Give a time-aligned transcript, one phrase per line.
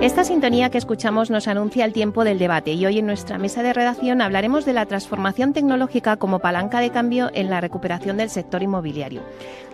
[0.00, 3.64] Esta sintonía que escuchamos nos anuncia el tiempo del debate y hoy en nuestra mesa
[3.64, 8.30] de redacción hablaremos de la transformación tecnológica como palanca de cambio en la recuperación del
[8.30, 9.22] sector inmobiliario.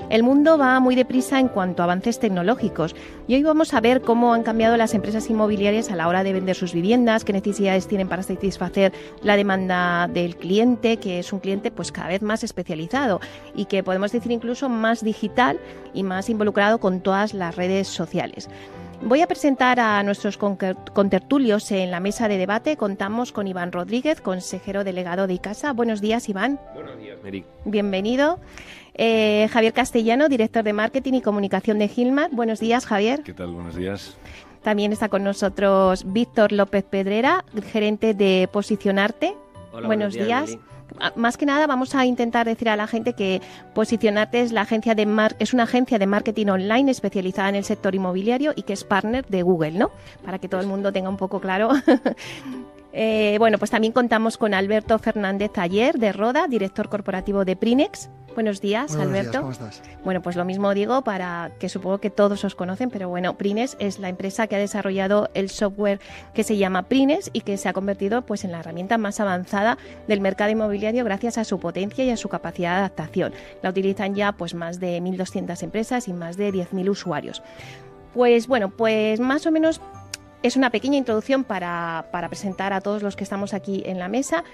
[0.09, 2.97] El mundo va muy deprisa en cuanto a avances tecnológicos
[3.29, 6.33] y hoy vamos a ver cómo han cambiado las empresas inmobiliarias a la hora de
[6.33, 11.41] vender sus viviendas, qué necesidades tienen para satisfacer la demanda del cliente, que es un
[11.41, 13.21] cliente pues cada vez más especializado
[13.55, 15.61] y que podemos decir incluso más digital
[15.93, 18.49] y más involucrado con todas las redes sociales.
[19.03, 22.77] Voy a presentar a nuestros contertulios en la mesa de debate.
[22.77, 25.73] Contamos con Iván Rodríguez, consejero delegado de ICASA.
[25.73, 26.59] Buenos días, Iván.
[26.75, 27.45] Buenos días, Meri.
[27.65, 28.39] Bienvenido.
[28.95, 32.31] Eh, Javier Castellano, director de Marketing y Comunicación de Gilmar.
[32.33, 33.23] Buenos días, Javier.
[33.23, 33.51] ¿Qué tal?
[33.51, 34.17] Buenos días.
[34.63, 39.35] También está con nosotros Víctor López Pedrera, gerente de Posicionarte.
[39.73, 40.57] Hola, buenos, días.
[41.17, 43.41] Más que nada vamos a intentar decir a la gente que
[43.75, 47.65] Posicionarte es la agencia de mar es una agencia de marketing online especializada en el
[47.65, 49.91] sector inmobiliario y que es partner de Google, ¿no?
[50.25, 51.71] Para que todo el mundo tenga un poco claro
[52.97, 58.09] Eh, bueno, pues también contamos con Alberto Fernández Ayer de Roda, director corporativo de Prinex.
[58.35, 59.31] Buenos días, Buenos Alberto.
[59.31, 59.83] días, ¿cómo estás?
[60.05, 63.77] Bueno, pues lo mismo digo para que supongo que todos os conocen, pero bueno, Prines
[63.81, 66.01] es la empresa que ha desarrollado el software
[66.35, 69.77] que se llama Prines y que se ha convertido pues en la herramienta más avanzada
[70.07, 73.33] del mercado inmobiliario gracias a su potencia y a su capacidad de adaptación.
[73.63, 77.43] La utilizan ya pues más de 1200 empresas y más de 10.000 usuarios.
[78.15, 79.81] Pues bueno, pues más o menos
[80.45, 84.45] es una pequeña introducción para, presentar a todos los que estamos aquí en la mesa.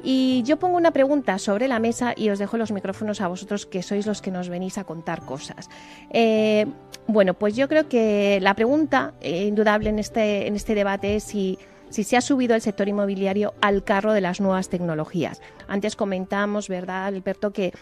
[0.00, 3.66] Y yo pongo una pregunta sobre la mesa y os dejo los micrófonos a vosotros,
[3.66, 5.68] que sois los que nos venís a contar cosas.
[6.10, 6.66] Eh,
[7.08, 11.24] bueno, pues yo creo que la pregunta eh, indudable en este, en este debate es
[11.24, 11.58] si,
[11.90, 15.42] si se ha subido el sector inmobiliario al carro de las nuevas tecnologías.
[15.66, 17.72] Antes comentamos, ¿verdad, Alberto, que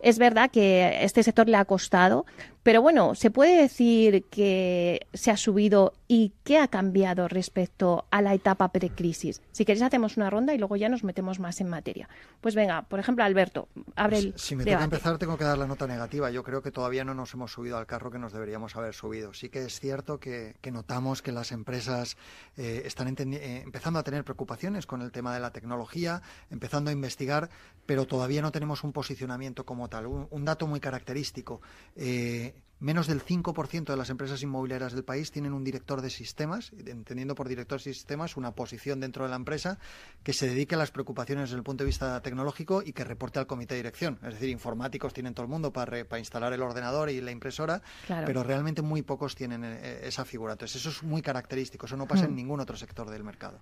[0.00, 2.26] es verdad que este sector le ha costado,
[2.68, 8.20] pero bueno, se puede decir que se ha subido y qué ha cambiado respecto a
[8.20, 9.40] la etapa precrisis.
[9.52, 12.10] Si queréis hacemos una ronda y luego ya nos metemos más en materia.
[12.42, 14.84] Pues venga, por ejemplo, Alberto, abre el Pues, si me debate.
[14.84, 16.30] toca empezar, tengo que dar la nota negativa.
[16.30, 19.32] Yo creo que todavía no nos hemos subido al carro que nos deberíamos haber subido.
[19.32, 22.18] Sí que es cierto que, que notamos que las empresas
[22.58, 26.92] eh, están eh, empezando a tener preocupaciones con el tema de la tecnología, empezando a
[26.92, 27.48] investigar,
[27.86, 30.04] pero todavía no tenemos un posicionamiento como tal.
[30.06, 31.62] Un, un dato muy característico.
[31.96, 36.70] eh, Menos del 5% de las empresas inmobiliarias del país tienen un director de sistemas,
[36.86, 39.80] entendiendo por director de sistemas una posición dentro de la empresa
[40.22, 43.40] que se dedique a las preocupaciones desde el punto de vista tecnológico y que reporte
[43.40, 44.20] al comité de dirección.
[44.22, 47.32] Es decir, informáticos tienen todo el mundo para, re- para instalar el ordenador y la
[47.32, 48.26] impresora, Claro.
[48.26, 50.52] pero realmente muy pocos tienen eh, esa figura.
[50.52, 51.86] Entonces, eso es muy característico.
[51.86, 53.58] Eso no pasa en ningún otro sector del mercado.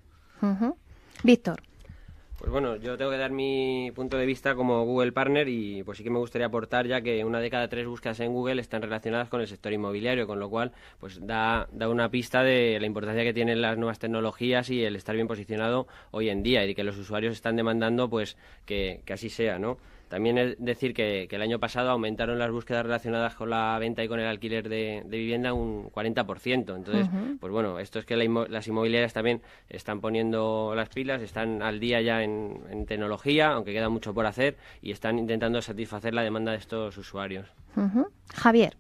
[1.22, 1.62] Víctor,
[2.38, 5.96] Pues bueno, yo tengo que dar mi punto de vista como Google Partner y pues
[5.96, 8.82] sí que me gustaría aportar ya que una de cada tres búsquedas en Google están
[8.82, 12.86] relacionadas con el sector inmobiliario, con lo cual pues da, da una pista de la
[12.86, 16.74] importancia que tienen las nuevas tecnologías y el estar bien posicionado hoy en día y
[16.74, 18.36] que los usuarios están demandando pues
[18.66, 19.78] que, que así sea, ¿no?
[20.08, 24.04] También es decir que, que el año pasado aumentaron las búsquedas relacionadas con la venta
[24.04, 26.76] y con el alquiler de, de vivienda un 40%.
[26.76, 27.08] Entonces,
[27.40, 31.60] pues bueno, esto es que la inmo- las inmobiliarias también están poniendo las pilas, están
[31.62, 36.14] al día ya en, en tecnología, aunque queda mucho por hacer, y están intentando satisfacer
[36.14, 37.48] la demanda de estos usuarios.
[37.76, 38.06] Ujú.
[38.34, 38.76] Javier,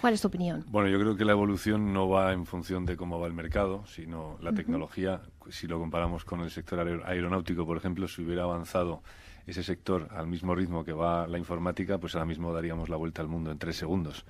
[0.00, 0.64] ¿cuál es tu opinión?
[0.68, 3.84] Bueno, yo creo que la evolución no va en función de cómo va el mercado,
[3.86, 5.20] sino la tecnología.
[5.50, 9.02] Si lo comparamos con el sector aer- aeronáutico, por ejemplo, si hubiera avanzado
[9.50, 13.20] ese sector al mismo ritmo que va la informática, pues ahora mismo daríamos la vuelta
[13.22, 14.24] al mundo en tres segundos.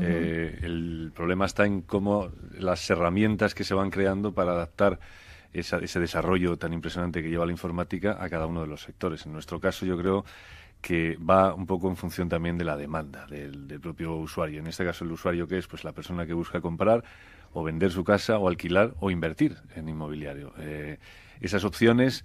[0.00, 5.00] Eh, el problema está en cómo las herramientas que se van creando para adaptar
[5.52, 9.24] esa- ese desarrollo tan impresionante que lleva la informática a cada uno de los sectores.
[9.26, 10.24] En nuestro caso, yo creo
[10.80, 14.60] que va un poco en función también de la demanda del, del propio usuario.
[14.60, 17.02] En este caso, el usuario que es pues la persona que busca comprar
[17.52, 20.52] o vender su casa o alquilar o invertir en inmobiliario.
[20.58, 20.98] Eh,
[21.40, 22.24] esas opciones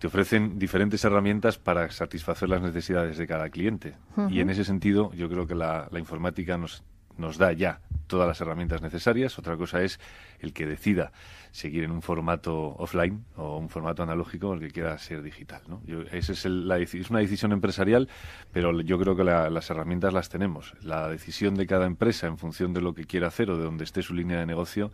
[0.00, 3.94] te ofrecen diferentes herramientas para satisfacer las necesidades de cada cliente.
[4.30, 6.82] Y en ese sentido, yo creo que la, la informática nos,
[7.18, 9.38] nos da ya todas las herramientas necesarias.
[9.38, 10.00] Otra cosa es
[10.40, 11.12] el que decida
[11.52, 15.60] seguir en un formato offline o un formato analógico o el que quiera ser digital.
[15.68, 15.82] ¿no?
[15.84, 18.08] Yo, ese es, el- la, es una decisión empresarial,
[18.52, 20.74] pero yo creo que la- las herramientas las tenemos.
[20.82, 23.84] La decisión de cada empresa en función de lo que quiera hacer o de donde
[23.84, 24.90] esté su línea de negocio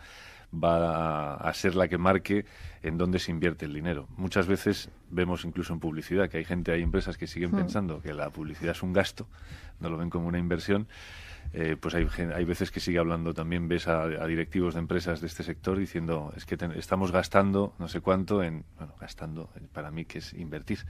[0.52, 2.44] va a, ser la que marque
[2.82, 4.08] en dónde se invierte el dinero.
[4.16, 8.14] Muchas veces vemos incluso en publicidad que hay gente, hay empresas que siguen pensando que
[8.14, 9.26] la publicidad es un gasto,
[9.80, 10.86] no lo ven como una inversión.
[11.52, 15.26] Eh, pues hay, hay veces que sigue hablando también, ves a, directivos de empresas de
[15.26, 19.90] este sector diciendo, es que estamos gastando no sé cuánto en, bueno, gastando, eh, para
[19.90, 20.80] mí que es invertir.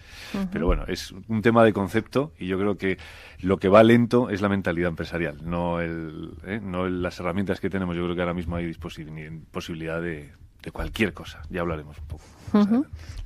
[0.53, 2.99] Pero bueno, es un tema de concepto y yo creo que
[3.41, 6.61] lo que va lento es la mentalidad empresarial, no, el, ¿eh?
[6.63, 7.97] no las herramientas que tenemos.
[7.97, 10.33] Yo creo que ahora mismo hay posibilidad de,
[10.63, 11.43] de cualquier cosa.
[11.49, 12.25] Ya hablaremos un poco.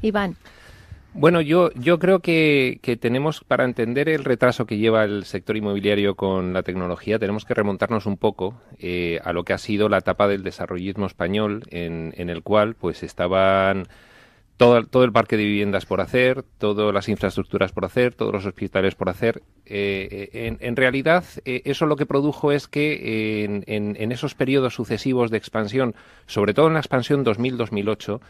[0.02, 0.36] Iván.
[1.12, 5.56] Bueno, yo, yo creo que, que, tenemos, para entender el retraso que lleva el sector
[5.56, 9.88] inmobiliario con la tecnología, tenemos que remontarnos un poco eh, a lo que ha sido
[9.88, 13.88] la etapa del desarrollismo español, en, en el cual pues estaban
[14.56, 18.46] todo, todo, el parque de viviendas por hacer, todas las infraestructuras por hacer, todos los
[18.46, 19.42] hospitales por hacer.
[19.66, 24.36] Eh, en, en, realidad, eh, eso lo que produjo es que en, en, en esos
[24.36, 25.96] periodos sucesivos de expansión,
[26.26, 28.20] sobre todo en la expansión 2000-2008,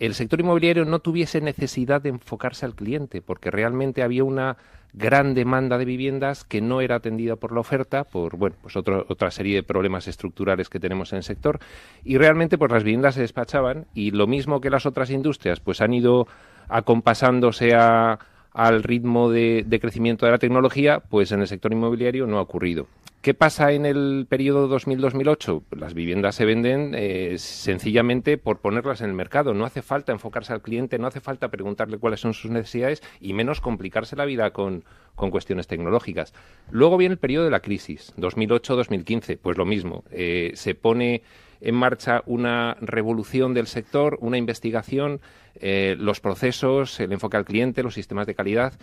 [0.00, 4.56] el sector inmobiliario no tuviese necesidad de enfocarse al cliente, porque realmente había una
[4.94, 9.30] gran demanda de viviendas que no era atendida por la oferta, por bueno, pues otra
[9.30, 11.58] serie de problemas estructurales que tenemos en el sector,
[12.04, 15.80] y realmente pues las viviendas se despachaban y lo mismo que las otras industrias, pues
[15.80, 16.26] han ido
[16.68, 22.38] acompasándose al ritmo de, de, crecimiento de la tecnología, pues en el sector inmobiliario no
[22.38, 22.86] ha ocurrido.
[23.20, 25.64] ¿Qué pasa en el periodo 2000-2008?
[25.76, 29.54] Las viviendas se venden eh, sencillamente por ponerlas en el mercado.
[29.54, 33.32] No hace falta enfocarse al cliente, no hace falta preguntarle cuáles son sus necesidades y
[33.32, 34.84] menos complicarse la vida con,
[35.16, 36.32] cuestiones tecnológicas.
[36.70, 40.04] Luego viene el periodo de la crisis, 2008-2015, pues lo mismo.
[40.12, 41.22] Eh, se pone
[41.60, 45.20] en marcha una revolución del sector, una investigación,
[45.56, 48.78] eh, los procesos, el enfoque al cliente, los sistemas de calidad.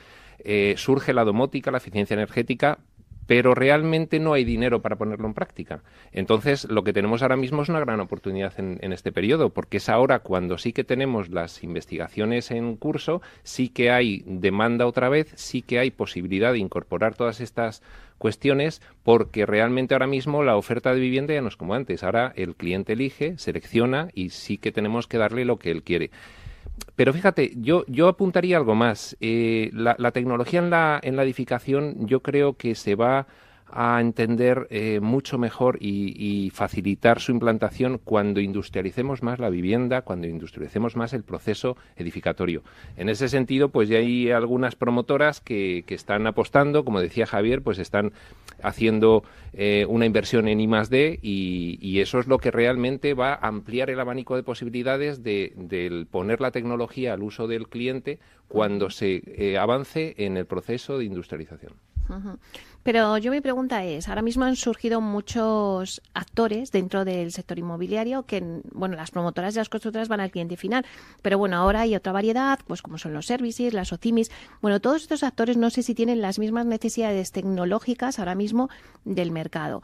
[0.76, 2.80] surge la domótica, la eficiencia energética,
[3.28, 5.82] pero realmente no hay dinero para ponerlo en práctica.
[6.12, 9.90] Entonces, lo que tenemos ahora mismo es una gran oportunidad en, este periodo, porque es
[9.90, 15.32] ahora cuando sí que tenemos las investigaciones en curso, sí que hay demanda otra vez,
[15.36, 17.82] sí que hay posibilidad de incorporar todas estas
[18.18, 22.04] cuestiones, porque realmente ahora mismo la oferta de vivienda ya no es como antes.
[22.04, 26.12] Ahora el cliente elige, selecciona y sí que tenemos que darle lo que él quiere
[26.96, 29.18] pero fíjate, yo, yo apuntaría algo más.
[29.20, 33.28] Eh, la, la, tecnología en la, en la edificación yo creo que se va
[33.76, 40.28] a entender eh, mucho mejor y, facilitar su implantación cuando industrialicemos más la vivienda, cuando
[40.28, 42.64] industrialicemos más el proceso edificatorio.
[42.96, 47.80] En ese sentido, pues ya hay algunas promotoras que, están apostando, como decía Javier, pues
[47.80, 48.12] están
[48.62, 49.24] haciendo
[49.54, 53.90] eh, una inversión en I D y, eso es lo que realmente va a ampliar
[53.90, 59.58] el abanico de posibilidades de, poner la tecnología al uso del cliente cuando se eh,
[59.58, 61.74] avance en el proceso de industrialización.
[62.84, 68.24] Pero yo mi pregunta es, ahora mismo han surgido muchos actores dentro del sector inmobiliario
[68.24, 70.86] que, bueno, las promotoras y las constructoras van al cliente final,
[71.24, 74.30] pero bueno, ahora hay otra variedad, pues como son los services, las OCIMIS,
[74.62, 78.70] bueno, todos estos actores no sé si tienen las mismas necesidades tecnológicas ahora mismo
[79.04, 79.82] del mercado.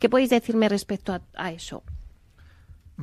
[0.00, 1.84] ¿Qué podéis decirme respecto a eso?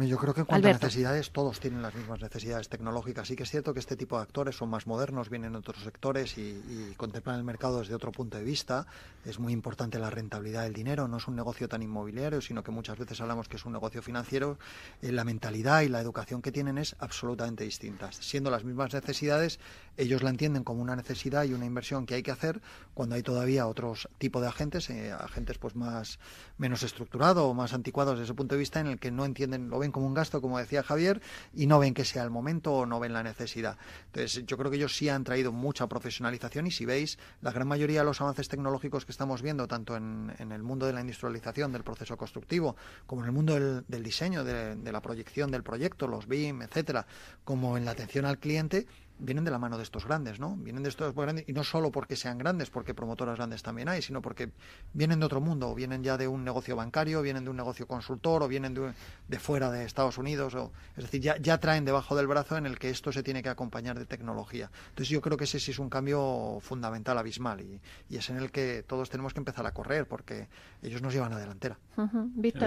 [0.08, 3.28] Yo creo que en cuanto a necesidades, todos tienen las mismas necesidades tecnológicas.
[3.28, 5.84] Sí que es cierto que este tipo de actores son más modernos, vienen de otros
[5.84, 8.88] sectores y, contemplan el mercado desde otro punto de vista.
[9.26, 12.72] Es muy importante la rentabilidad del dinero, no es un negocio tan inmobiliario, sino que
[12.72, 14.58] muchas veces hablamos que es un negocio financiero.
[15.02, 18.12] Eh, la mentalidad y la educación que tienen es absolutamente distinta.
[18.12, 19.60] Siendo las mismas necesidades,
[20.00, 22.62] ellos la entienden como una necesidad y una inversión que hay que hacer
[22.94, 26.20] cuando hay todavía otros tipo de agentes, eh, agentes pues más
[26.58, 29.70] menos estructurados o más anticuados desde ese punto de vista en el que no entienden,
[29.70, 31.22] lo ven como un gasto, como decía Javier,
[31.54, 33.78] y no ven que sea el momento o no ven la necesidad.
[34.06, 37.68] Entonces, yo creo que ellos sí han traído mucha profesionalización y si veis, la gran
[37.68, 41.74] mayoría de los avances tecnológicos que estamos viendo, tanto en, el mundo de la industrialización,
[41.74, 46.08] del proceso constructivo, como en el mundo del, diseño, de, de, la proyección del proyecto,
[46.08, 47.06] los BIM, etcétera,
[47.44, 48.88] como en la atención al cliente,
[49.20, 50.56] vienen de la mano de estos grandes, ¿no?
[50.58, 54.02] Vienen de estos grandes y no solo porque sean grandes, porque promotoras grandes también hay,
[54.02, 54.52] sino porque
[54.94, 58.44] vienen de otro mundo, vienen ya de un negocio bancario, vienen de un negocio consultor
[58.44, 58.94] o vienen de,
[59.28, 62.66] de fuera de Estados Unidos, o, es decir, ya, ya traen debajo del brazo en
[62.66, 64.72] el que esto se tiene que acompañar de tecnología.
[64.90, 68.38] Entonces yo creo que ese sí es un cambio fundamental, abismal, y, y es en
[68.38, 70.48] el que todos tenemos que empezar a correr, porque
[70.82, 71.78] ellos nos llevan a delantera.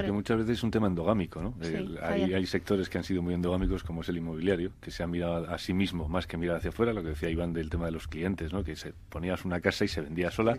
[0.07, 1.55] Que muchas veces es un tema endogámico, ¿no?
[2.03, 5.11] hay, hay sectores que han sido muy endogámicos, como es el inmobiliario, que se han
[5.11, 7.87] mirado a sí mismo más que mirar hacia afuera, lo que decía Iván del tema
[7.87, 8.65] de los clientes, ¿no?
[8.65, 10.57] que se ponías una casa y se vendía sola,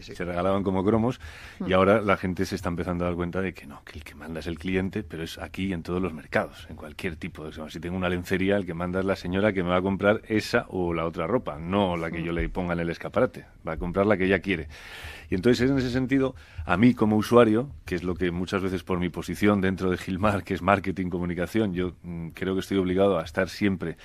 [0.00, 1.20] se regalaban como cromos,
[1.60, 1.74] y mm.
[1.74, 4.14] ahora la gente se está empezando a dar cuenta de que no, que el que
[4.14, 7.44] manda es el cliente, pero es aquí en todos los mercados, en cualquier tipo.
[7.44, 9.82] de si tengo una lencería, el que manda es la señora que me va a
[9.82, 12.24] comprar esa o la otra ropa, no la que mm.
[12.24, 14.68] yo le ponga en el escaparate, va a comprar la que ella quiere.
[15.28, 18.84] Y entonces, en ese sentido, a mí como usuario, que es lo que muchas veces
[18.84, 22.78] por mi posición dentro de Gilmar, que es marketing, comunicación, yo mm, creo que estoy
[22.78, 23.96] obligado a estar siempre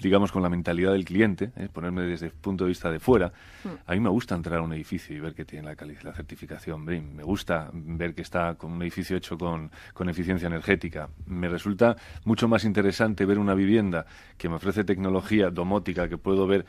[0.00, 1.68] digamos, con la mentalidad del cliente, ¿eh?
[1.72, 3.32] ponerme desde el punto de vista de fuera,
[3.64, 3.68] hmm.
[3.86, 6.84] a mí me gusta entrar a un edificio y ver que tiene la, la certificación
[6.84, 7.16] BRIM.
[7.16, 11.08] Me gusta ver que está con un edificio hecho con, con eficiencia energética.
[11.26, 16.46] Me resulta mucho más interesante ver una vivienda que me ofrece tecnología domótica, que puedo
[16.46, 16.66] ver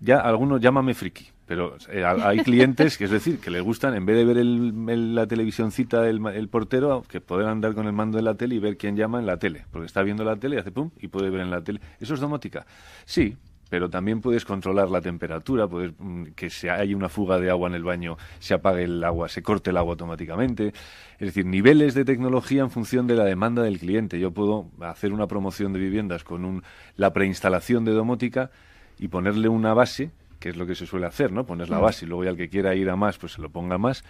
[0.00, 1.76] ya algunos llámame friki, pero
[2.22, 6.00] hay clientes que es decir que les gustan en vez de ver el, la televisioncita
[6.00, 8.96] del el portero que poder andar con el mando de la tele y ver quién
[8.96, 11.40] llama en la tele porque está viendo la tele y hace pum y puede ver
[11.40, 12.64] en la tele eso es domótica
[13.04, 13.36] sí
[13.68, 17.68] pero también puedes controlar la temperatura, puedes mm, que si hay una fuga de agua
[17.68, 20.72] en el baño, se apague el agua, se corte el agua automáticamente.
[21.20, 24.18] Es decir, niveles de tecnología en función de la demanda del cliente.
[24.18, 26.64] Yo puedo hacer una promoción de viviendas con un,
[26.96, 28.50] la preinstalación de domótica
[28.98, 30.10] y ponerle una base,
[30.40, 31.46] que es lo que se suele hacer, ¿no?
[31.46, 31.82] Pones la mm.
[31.82, 34.02] base y luego ya el que quiera ir a más, pues se lo ponga más.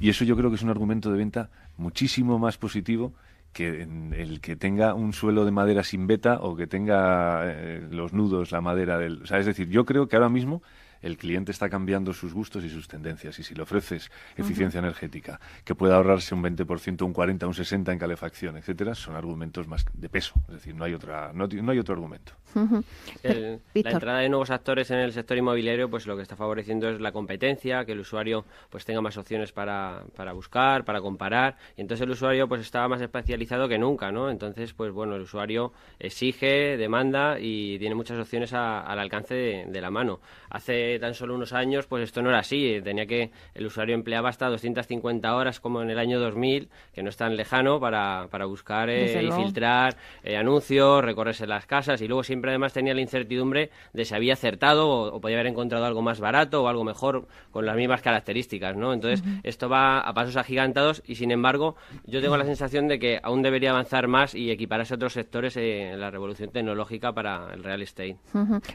[0.00, 3.14] Y eso yo creo que es un argumento de venta muchísimo más positivo
[3.52, 8.12] que el que tenga un suelo de madera sin beta o que tenga eh, los
[8.12, 9.22] nudos, la madera del...
[9.22, 10.62] O sea, es decir, yo creo que ahora mismo
[11.02, 13.38] el cliente está cambiando sus gustos y sus tendencias.
[13.38, 17.92] Y si le ofreces eficiencia energética, que pueda ahorrarse un 20%, un 40%, un 60%
[17.92, 20.34] en calefacción, etcétera, son argumentos más de peso.
[20.48, 22.32] Es decir, no hay, otra, no, hay otro argumento.
[22.54, 27.00] la entrada de nuevos actores en el sector inmobiliario, pues lo que está favoreciendo es
[27.00, 31.56] la competencia, que el usuario pues tenga más opciones para, para buscar, para comparar.
[31.76, 34.30] Y entonces el usuario pues estaba más especializado que nunca, ¿no?
[34.30, 39.80] Entonces, pues bueno, el usuario exige, demanda y tiene muchas opciones al alcance de, de
[39.80, 40.20] la mano.
[40.50, 42.80] Hace tan solo unos años, pues esto no era así.
[42.82, 47.10] Tenía que el usuario empleaba hasta 250 horas como en el año 2000, que no
[47.10, 52.08] es tan lejano, para, para buscar eh, y filtrar eh, anuncios, recorrerse las casas y
[52.08, 56.02] luego siempre además tenía la incertidumbre de si había acertado o, podía haber encontrado algo
[56.02, 58.92] más barato o algo mejor con las mismas características, ¿no?
[58.92, 61.76] Entonces, esto va a pasos agigantados y sin embargo,
[62.06, 65.56] yo tengo la sensación de que aún debería avanzar más y equipararse a otros sectores
[65.56, 68.16] en la revolución tecnológica para el real estate.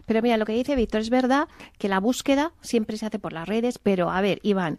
[0.05, 3.33] Pero mira, lo que dice Víctor es verdad que la búsqueda siempre se hace por
[3.33, 4.77] las redes, pero a ver, Iván,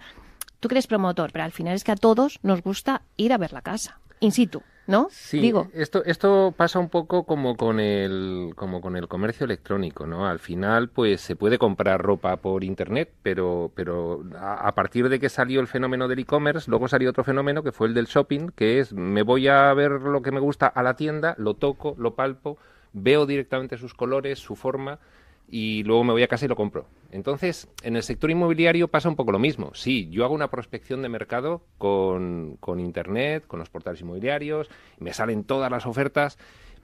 [0.61, 3.53] tú crees promotor, pero al final es que a todos nos gusta ir a ver
[3.53, 4.63] la casa, in situ.
[4.87, 5.09] ¿no?
[5.11, 5.69] Sí, Digo.
[5.73, 10.27] Esto, esto pasa un poco como con el, como con el comercio electrónico, ¿no?
[10.27, 15.19] Al final, pues se puede comprar ropa por internet, pero, pero a, a partir de
[15.19, 18.51] que salió el fenómeno del e-commerce, luego salió otro fenómeno que fue el del shopping,
[18.55, 21.95] que es me voy a ver lo que me gusta a la tienda, lo toco,
[21.99, 22.59] lo palpo,
[22.93, 24.99] veo directamente sus colores, su forma
[25.49, 26.87] y luego me voy a casa y lo compro.
[27.11, 29.73] Entonces, en el sector inmobiliario pasa un poco lo mismo.
[29.75, 35.13] Sí, yo hago una prospección de mercado con, con Internet, con los portales inmobiliarios, me
[35.13, 36.39] salen todas las ofertas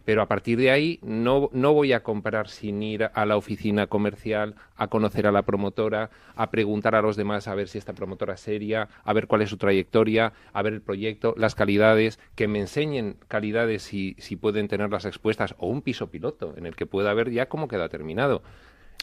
[0.04, 3.86] pero a partir de ahí no, no voy a comprar sin ir a la oficina
[3.86, 7.92] comercial, a conocer a la promotora, a preguntar a los demás a ver si esta
[7.92, 12.18] promotora es seria, a ver cuál es su trayectoria, a ver el proyecto, las calidades,
[12.34, 16.76] que me enseñen calidades si, si pueden tenerlas expuestas, o un piso piloto en el
[16.76, 18.42] que pueda ver ya cómo queda terminado.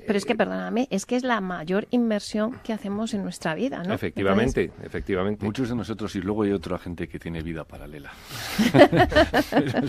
[0.05, 3.83] Pero es que, perdóname, es que es la mayor inversión que hacemos en nuestra vida,
[3.83, 3.93] ¿no?
[3.93, 5.45] Efectivamente, efectivamente.
[5.45, 8.11] Muchos de nosotros y luego hay otra gente que tiene vida paralela.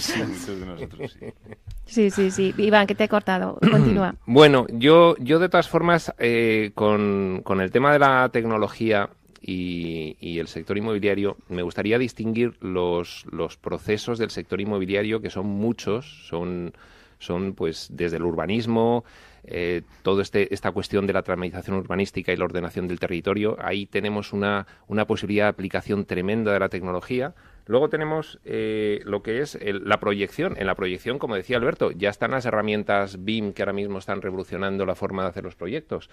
[1.86, 3.58] sí, sí, sí, Iván, que te he cortado.
[3.60, 4.14] Continúa.
[4.26, 9.10] Bueno, yo, yo de todas formas, eh, con, con el tema de la tecnología
[9.40, 15.30] y, y, el sector inmobiliario, me gustaría distinguir los, los procesos del sector inmobiliario, que
[15.30, 16.72] son muchos, son,
[17.18, 19.04] son pues desde el urbanismo,
[19.50, 23.56] eh, toda este, esta cuestión de la tramitación urbanística y la ordenación del territorio.
[23.60, 27.34] Ahí tenemos una, una posibilidad de aplicación tremenda de la tecnología.
[27.66, 30.54] Luego tenemos eh, lo que es la proyección.
[30.58, 34.22] En la proyección, como decía Alberto, ya están las herramientas BIM que ahora mismo están
[34.22, 36.10] revolucionando la forma de hacer los proyectos.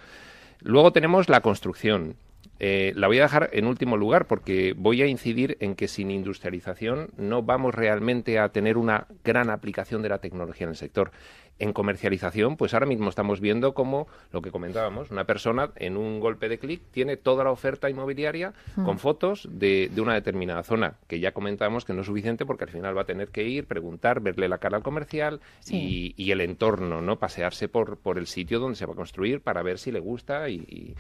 [0.62, 2.16] Luego tenemos la construcción.
[2.60, 6.10] Eh, la voy a dejar en último lugar porque voy a incidir en que sin
[6.10, 11.12] industrialización no vamos realmente a tener una gran aplicación de la tecnología en el sector
[11.60, 16.20] en comercialización, pues ahora mismo estamos viendo cómo, lo que comentábamos, una persona en un
[16.20, 20.96] golpe de clic tiene toda la oferta inmobiliaria con fotos de, de, una determinada zona,
[21.08, 23.66] que ya comentábamos que no es suficiente porque al final va a tener que ir,
[23.66, 27.18] preguntar, verle la cara al comercial y, y, el entorno, ¿no?
[27.18, 30.50] Pasearse por, por el sitio donde se va a construir para ver si le gusta.
[30.50, 30.96] Y,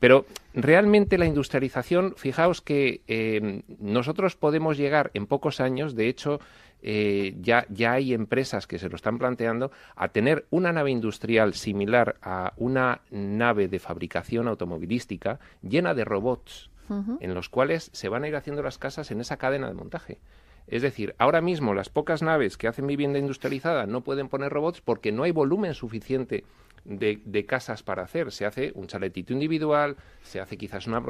[0.00, 6.40] Pero realmente la industrialización, fijaos que eh, nosotros podemos llegar en pocos años, de hecho,
[6.82, 11.54] eh, ya, ya hay empresas que se lo están planteando, a tener una nave industrial
[11.54, 16.70] similar a una nave de fabricación automovilística llena de robots
[17.20, 20.18] en los cuales se van a ir haciendo las casas en esa cadena de montaje.
[20.66, 24.80] Es decir, ahora mismo las pocas naves que hacen vivienda industrializada no pueden poner robots
[24.80, 26.44] porque no hay volumen suficiente
[26.84, 28.32] de, casas para hacer.
[28.32, 31.02] Se hace un chaletito individual, se hace quizás una,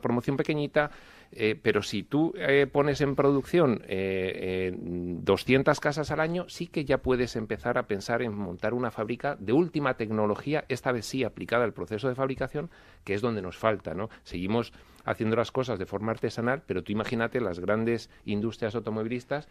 [0.00, 0.90] promoción pequeñita,
[1.32, 6.84] eh, pero si tú eh, pones en producción eh, 200 casas al año, sí que
[6.84, 11.24] ya puedes empezar a pensar en montar una fábrica de última tecnología, esta vez sí
[11.24, 12.70] aplicada al proceso de fabricación,
[13.04, 13.94] que es donde nos falta.
[13.94, 14.08] ¿no?
[14.22, 14.72] Seguimos
[15.08, 19.48] haciendo las cosas de forma artesanal, pero tú imagínate las grandes industrias automovilistas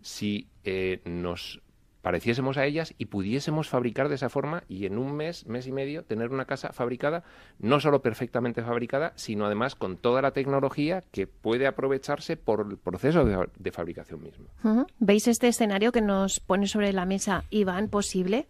[0.00, 1.60] si eh, nos
[2.02, 5.72] pareciésemos a ellas y pudiésemos fabricar de esa forma y en un mes, mes y
[5.72, 7.24] medio, tener una casa fabricada,
[7.58, 12.76] no solo perfectamente fabricada, sino además con toda la tecnología que puede aprovecharse por el
[12.76, 14.46] proceso de, fabricación mismo.
[14.98, 18.46] ¿Veis este escenario que nos pone sobre la mesa, Iván, posible?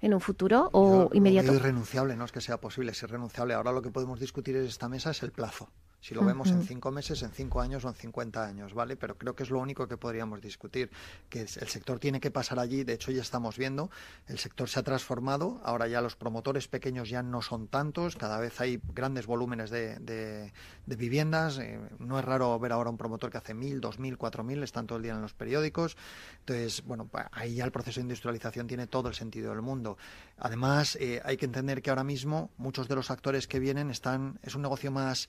[0.00, 1.50] en un futuro o inmediato?
[1.50, 3.54] Es irrenunciable, no es que sea posible, es irrenunciable.
[3.54, 5.68] Ahora lo que podemos discutir en esta mesa es el plazo.
[6.00, 8.96] Si lo vemos en cinco meses, en cinco años o en cincuenta años, ¿vale?
[8.96, 10.90] Pero creo que es lo único que podríamos discutir,
[11.28, 13.90] que el sector tiene que pasar allí, de hecho ya estamos viendo,
[14.28, 18.38] el sector se ha transformado, ahora ya los promotores pequeños ya no son tantos, cada
[18.38, 20.52] vez hay grandes volúmenes de,
[20.86, 24.44] viviendas, eh, no es raro ver ahora un promotor que hace mil, dos mil, cuatro
[24.44, 25.96] mil, están todo el día en los periódicos,
[26.40, 29.98] entonces, bueno, ahí ya el proceso de industrialización tiene todo el sentido del mundo.
[30.38, 34.38] Además, eh, hay que entender que ahora mismo muchos de los actores que vienen están,
[34.42, 35.28] es un negocio más,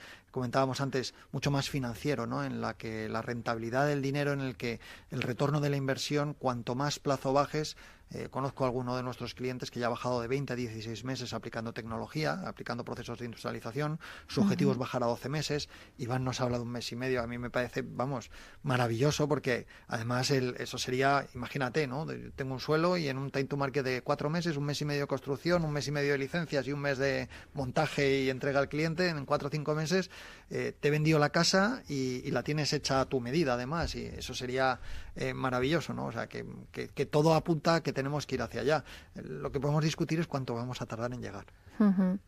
[0.79, 2.43] antes, mucho más financiero, ¿no?
[2.43, 4.79] en la que la rentabilidad del dinero, en el que
[5.11, 7.75] el retorno de la inversión, cuanto más plazo bajes,
[8.11, 11.03] eh, conozco a alguno de nuestros clientes que ya ha bajado de 20 a 16
[11.03, 13.99] meses aplicando tecnología, aplicando procesos de industrialización.
[14.27, 15.69] Su objetivo es bajar a 12 meses.
[15.99, 17.21] Iván nos habla de un mes y medio.
[17.21, 18.31] A mí me parece, vamos,
[18.63, 22.07] maravilloso porque además el, eso sería, imagínate, ¿no?
[22.35, 24.85] tengo un suelo y en un time to market de cuatro meses, un mes y
[24.85, 28.31] medio de construcción, un mes y medio de licencias y un mes de montaje y
[28.31, 29.09] entrega al cliente.
[29.09, 30.09] En cuatro o cinco meses
[30.49, 33.95] eh, te he vendido la casa y, la tienes hecha a tu medida, además.
[33.95, 34.79] Y eso sería
[35.15, 36.07] eh, maravilloso, ¿no?
[36.07, 38.83] O sea, que, que todo apunta a que tenemos que ir hacia allá.
[39.15, 41.45] Lo que podemos discutir es cuánto vamos a tardar en llegar.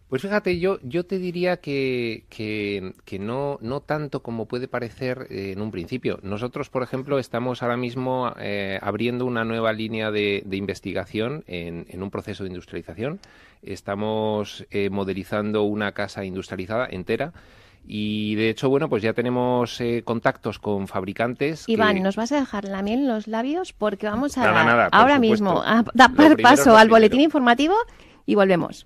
[0.07, 5.51] Pues fíjate, yo, yo te diría que, que, no, no tanto como puede parecer eh,
[5.51, 6.19] en un principio.
[6.23, 12.01] Nosotros, por ejemplo, estamos ahora mismo eh, abriendo una nueva línea de, investigación en, en,
[12.01, 13.19] un proceso de industrialización.
[13.61, 17.33] Estamos eh, modelizando una casa industrializada entera
[17.83, 21.67] y de hecho, bueno, pues ya tenemos eh, contactos con fabricantes.
[21.67, 23.73] Iván, ¿nos vas a dejar la miel en los labios?
[23.73, 27.75] Porque vamos a ahora mismo a dar paso al boletín informativo
[28.25, 28.85] y volvemos.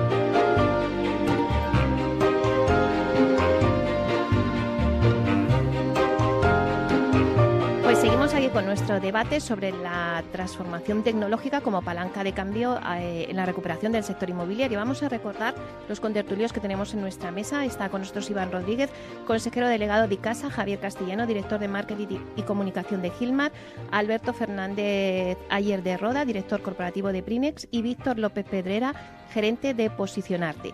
[8.71, 14.05] Nuestro debate sobre la transformación tecnológica como palanca de cambio eh, en la recuperación del
[14.05, 14.79] sector inmobiliario.
[14.79, 15.53] Vamos a recordar
[15.89, 17.65] los contertulios que tenemos en nuestra mesa.
[17.65, 18.89] Está con nosotros Iván Rodríguez,
[19.27, 23.51] consejero delegado de Casa, Javier Castellano, director de Marketing y Comunicación de Gilmar,
[23.91, 28.93] Alberto Fernández Ayer de Roda, director corporativo de Prinex y Víctor López Pedrera,
[29.33, 30.73] gerente de Posicionarte.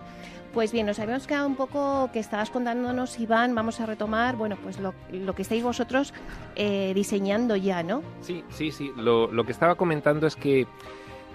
[0.53, 4.57] Pues bien, nos habíamos quedado un poco que estabas contándonos, Iván, vamos a retomar, bueno,
[4.61, 4.93] pues lo,
[5.35, 6.13] que estáis vosotros
[6.55, 8.01] eh, diseñando ya, ¿no?
[8.21, 8.91] Sí, sí, sí.
[8.95, 10.65] Lo, lo que estaba comentando es que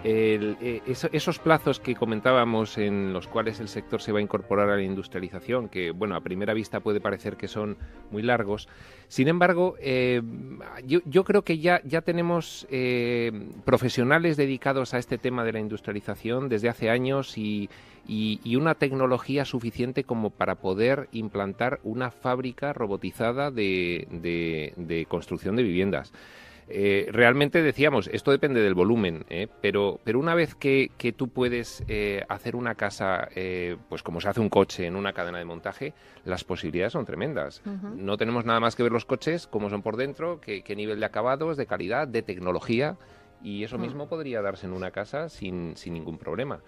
[0.04, 4.76] eh, esos plazos que comentábamos en los cuales el sector se va a incorporar a
[4.76, 7.76] la industrialización, que bueno, a primera vista puede parecer que son
[8.10, 8.68] muy largos,
[9.08, 10.22] sin embargo, eh,
[10.86, 13.30] yo, creo que ya, ya tenemos eh,
[13.64, 17.68] profesionales dedicados a este tema de la industrialización desde hace años y,
[18.56, 26.12] una tecnología suficiente como para poder implantar una fábrica robotizada de construcción de viviendas.
[26.68, 29.48] Eh, realmente decíamos, esto depende del volumen, ¿eh?
[29.60, 33.28] pero, pero una vez que, tú puedes eh, hacer una casa,
[33.88, 35.92] pues como se hace un coche en una cadena de montaje,
[36.24, 37.62] las posibilidades son tremendas.
[37.96, 41.06] No tenemos nada más que ver los coches, cómo son por dentro, qué, nivel de
[41.06, 42.96] acabados, de calidad, de tecnología.
[43.42, 46.60] Y eso mismo podría darse en una casa sin, sin ningún problema.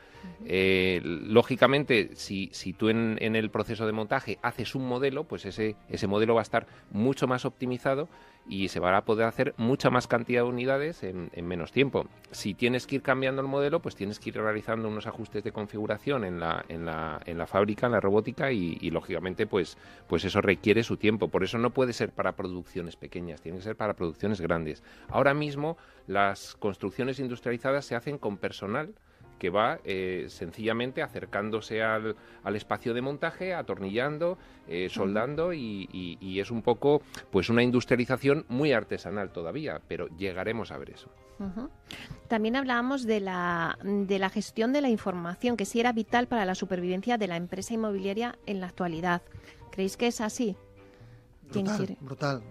[0.44, 5.76] lógicamente, si, si tú en, en, el proceso de montaje haces un modelo, pues ese,
[5.88, 8.08] ese modelo va a estar mucho más optimizado
[8.46, 12.06] y se va a poder hacer mucha más cantidad de unidades en, menos tiempo.
[12.30, 15.52] Si tienes que ir cambiando el modelo, pues tienes que ir realizando unos ajustes de
[15.52, 20.24] configuración en la, en la, en la fábrica, en la robótica y, lógicamente pues, pues
[20.24, 21.28] eso requiere su tiempo.
[21.28, 24.82] Por eso no puede ser para producciones pequeñas, tiene que ser para producciones grandes.
[25.08, 25.76] Ahora mismo
[26.06, 28.94] las construcciones industrializadas se hacen con personal
[29.38, 29.78] que va
[30.28, 32.16] sencillamente acercándose al,
[32.54, 34.38] espacio de montaje, atornillando,
[34.88, 40.78] soldando y, y, es un poco pues una industrialización muy artesanal todavía, pero llegaremos a
[40.78, 41.10] ver eso.
[42.28, 46.44] También hablábamos de la, de la gestión de la información, que sí era vital para
[46.44, 49.22] la supervivencia de la empresa inmobiliaria en la actualidad.
[49.70, 50.56] ¿Creéis que es así?
[51.50, 52.42] Brutal, brutal.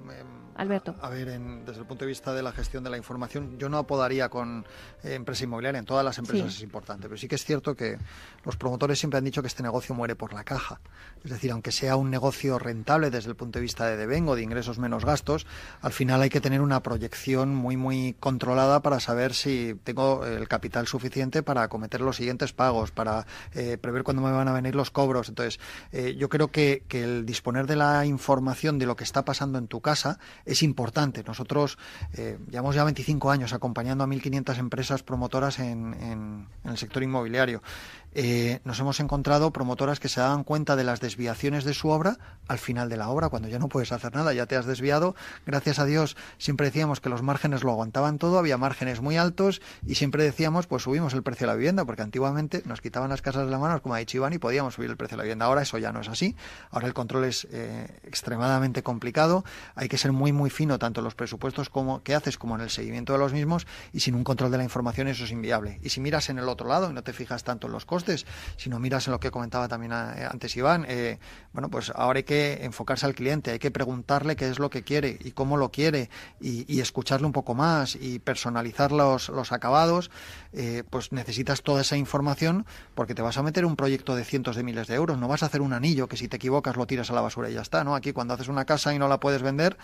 [0.56, 0.96] Alberto.
[1.02, 1.28] A ver,
[1.66, 4.66] desde el punto de vista de la gestión de la información, yo no apodaría con
[5.04, 7.98] eh, empresa inmobiliaria, en todas las empresas es importante, pero sí que es cierto que
[8.44, 10.80] los promotores siempre han dicho que este negocio muere por la caja.
[11.24, 14.44] Es decir, aunque sea un negocio rentable desde el punto de vista de devengo, de
[14.44, 15.46] ingresos menos gastos,
[15.82, 20.48] al final hay que tener una proyección muy, muy controlada para saber si tengo el
[20.48, 24.76] capital suficiente para acometer los siguientes pagos, para eh, prever cuándo me van a venir
[24.76, 25.30] los cobros.
[25.30, 25.60] Entonces,
[25.92, 29.58] eh, yo creo que, que el disponer de la información de lo que está pasando
[29.58, 31.23] en tu casa es importante.
[31.23, 31.77] Nosotros
[32.13, 37.62] eh, llevamos ya 25 años acompañando a 1.500 empresas promotoras en, en, el sector inmobiliario
[38.15, 42.17] eh, nos hemos encontrado promotoras que se daban cuenta de las desviaciones de su obra
[42.47, 45.15] al final de la obra, cuando ya no puedes hacer nada, ya te has desviado.
[45.45, 49.62] Gracias a Dios siempre decíamos que los márgenes lo aguantaban todo, había márgenes muy altos
[49.86, 53.21] y siempre decíamos, pues subimos el precio de la vivienda, porque antiguamente nos quitaban las
[53.21, 55.23] casas de las manos, como ha dicho Iván, y podíamos subir el precio de la
[55.23, 55.45] vivienda.
[55.45, 56.36] Ahora eso ya no es así.
[56.71, 59.43] Ahora el control es eh, extremadamente complicado.
[59.76, 62.62] Hay que ser muy, muy fino tanto en los presupuestos como, que haces como en
[62.62, 65.80] el seguimiento de los mismos y sin un control de la información eso es inviable.
[65.82, 68.03] Y si miras en el otro lado y no te fijas tanto en los costes,
[68.58, 71.20] si no miras en lo que comentaba también eh, antes Iván, eh,
[71.54, 74.84] bueno, pues ahora hay que enfocarse al cliente, hay que preguntarle qué es lo que
[74.84, 80.12] quiere y cómo lo quiere y, escucharle un poco más y personalizar los, los acabados,
[80.52, 84.58] eh, pues necesitas toda esa información porque te vas a meter un proyecto de cientos
[84.58, 86.86] de miles de euros, no vas a hacer un anillo que si te equivocas lo
[86.86, 87.96] tiras a la basura y ya está, ¿no?
[87.96, 89.78] Aquí cuando haces una casa y no la puedes vender,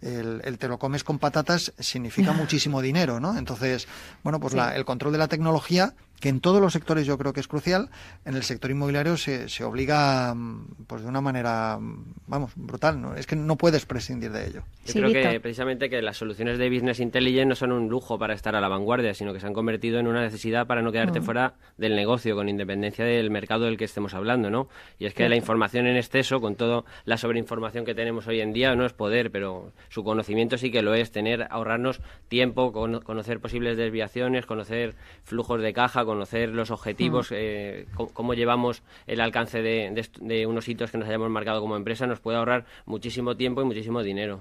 [0.00, 3.36] el, te lo comes con patatas significa muchísimo dinero, ¿no?
[3.36, 3.88] Entonces,
[4.22, 7.40] bueno, pues el control de la tecnología que en todos los sectores yo creo que
[7.40, 7.90] es crucial,
[8.24, 13.00] en el sector inmobiliario se, se obliga mm, pues de una manera, mm, vamos, brutal,
[13.00, 13.14] ¿no?
[13.14, 14.62] es que no puedes prescindir de ello.
[14.86, 18.34] Yo creo que precisamente que las soluciones de Business Intelligence no son un lujo para
[18.34, 21.20] estar a la vanguardia, sino que se han convertido en una necesidad para no quedarte
[21.20, 24.68] fuera del negocio, con independencia del mercado del que estemos hablando, ¿no?
[24.98, 28.52] Y es que la información en exceso, con toda la sobreinformación que tenemos hoy en
[28.52, 33.40] día, no es poder, pero su conocimiento sí que lo es, tener, ahorrarnos tiempo, conocer
[33.40, 37.34] posibles desviaciones, conocer flujos de caja, conocer los objetivos, mm.
[37.36, 42.20] eh, cómo, llevamos el alcance de, unos hitos que nos hayamos marcado como empresa, nos
[42.20, 44.40] puede ahorrar muchísimo tiempo y muchísimo dinero.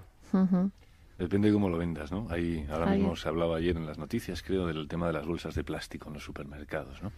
[1.17, 2.27] Depende de cómo lo vendas, ¿no?
[2.29, 5.53] Ahí, ahora mismo se hablaba ayer en las noticias, creo, del tema de las bolsas
[5.55, 7.11] de plástico en los supermercados, ¿no?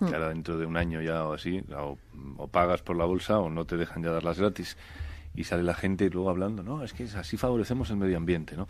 [0.00, 0.08] Mm.
[0.08, 3.50] Que ahora dentro de un año ya o así, o, pagas por la bolsa o
[3.50, 4.76] no te dejan ya darlas gratis.
[5.34, 8.66] Y sale la gente luego hablando, no, es que así favorecemos el medio ambiente, ¿no?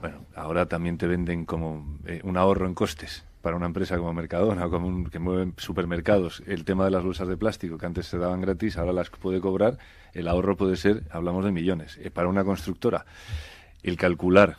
[0.00, 4.12] Bueno, ahora también te venden como eh, un ahorro en costes para una empresa como
[4.12, 8.18] Mercadona, como que mueve supermercados, el tema de las bolsas de plástico que antes se
[8.18, 9.78] daban gratis, ahora las puede cobrar,
[10.12, 11.98] el ahorro puede ser, hablamos de millones.
[12.02, 13.06] Eh, para una constructora,
[13.82, 14.56] el calcular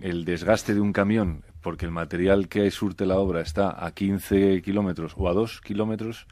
[0.00, 4.60] el desgaste de un camión porque el material que surte la obra está a 15
[4.62, 6.26] kilómetros o a 2 kilómetros,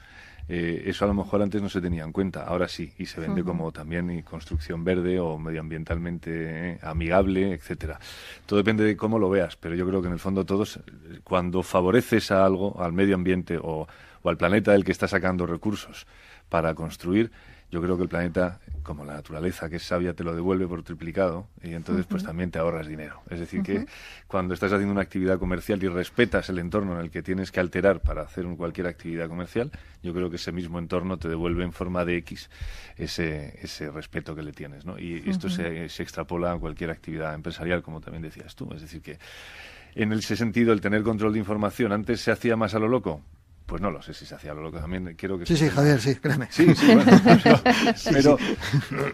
[0.53, 3.21] eh, eso a lo mejor antes no se tenía en cuenta, ahora sí, y se
[3.21, 8.01] vende como también construcción verde o medioambientalmente eh, amigable, etcétera.
[8.47, 10.81] Todo depende de cómo lo veas, pero yo creo que en el fondo todos,
[11.23, 13.87] cuando favoreces a algo, al medio ambiente o,
[14.23, 16.09] o al planeta del que está sacando recursos
[16.49, 17.31] para construir,
[17.71, 20.83] yo creo que el planeta, como la naturaleza que es sabia, te lo devuelve por
[20.83, 23.23] triplicado y entonces pues también te ahorras dinero.
[23.31, 23.87] Es decir, que
[24.27, 27.61] cuando estás haciendo una actividad comercial y respetas el entorno en el que tienes que
[27.61, 29.71] alterar para hacer cualquier actividad comercial,
[30.03, 32.51] yo creo que ese mismo entorno te devuelve en forma de X
[32.97, 34.85] ese, ese respeto que le tienes.
[34.85, 34.99] ¿no?
[34.99, 38.73] Y esto se, se extrapola a cualquier actividad empresarial, como también decías tú.
[38.75, 39.19] Es decir, que
[39.95, 43.23] en ese sentido, el tener control de información antes se hacía más a lo loco.
[43.71, 45.15] Pues no lo sé si se hacía lo loco también.
[45.17, 46.49] Quiero que sí, sí, Javier, sí, créeme.
[46.51, 46.89] Sí, sí,
[48.13, 48.37] pero,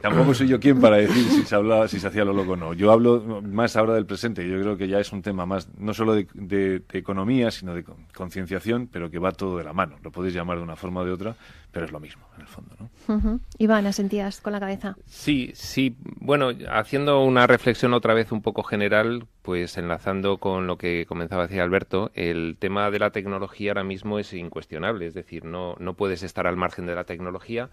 [0.01, 2.57] tampoco soy yo quien para decir si se hablaba, si se hacía lo loco o
[2.57, 2.73] no.
[2.73, 4.49] Yo hablo más ahora del presente.
[4.49, 8.89] Yo creo que ya es un tema más, no solo de, economía, sino de concienciación,
[8.91, 9.99] pero que va todo de la mano.
[10.03, 11.37] Lo podéis llamar de una forma o de otra,
[11.77, 12.75] pero es lo mismo, en el fondo.
[12.79, 13.41] ¿no?
[13.59, 14.97] Iván, asentías con la cabeza.
[15.05, 15.95] Sí, sí.
[16.21, 21.43] Bueno, haciendo una reflexión otra vez un poco general, pues enlazando con lo que comenzaba
[21.43, 25.77] a decir Alberto, el tema de la tecnología ahora mismo es incuestionable, es decir, no,
[25.79, 27.69] no puedes estar al margen de la tecnología.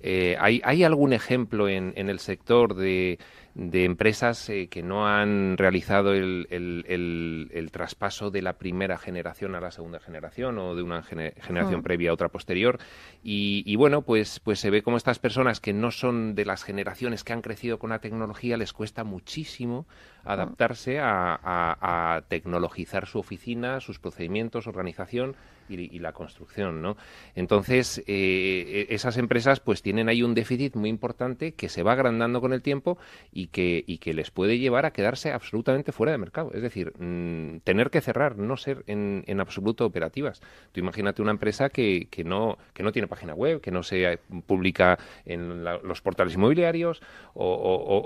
[0.00, 3.18] Eh, ¿hay, ¿hay, algún ejemplo en, en, el sector de,
[3.60, 9.60] de empresas eh, que no han realizado el, el, traspaso de la primera generación a
[9.60, 12.78] la segunda generación o de una generación previa a otra posterior.
[13.22, 17.22] Y, bueno, pues, pues se ve como estas personas que no son de las generaciones
[17.22, 19.86] que han crecido con la tecnología les cuesta muchísimo
[20.24, 25.36] adaptarse a, a tecnologizar su oficina, sus procedimientos, organización
[25.70, 26.96] y, la construcción, ¿no?
[27.34, 31.92] Entonces, eh, e, esas empresas pues tienen ahí un déficit muy importante que se va
[31.92, 32.98] agrandando con el tiempo
[33.32, 36.50] y que, y que les puede llevar a quedarse absolutamente fuera de mercado.
[36.54, 40.40] Es decir, mm, tener que cerrar, no ser en, en, absoluto operativas.
[40.72, 44.18] Tú imagínate una empresa que, que, no, que no tiene página web, que no se
[44.46, 47.02] publica en los portales inmobiliarios
[47.34, 47.44] o,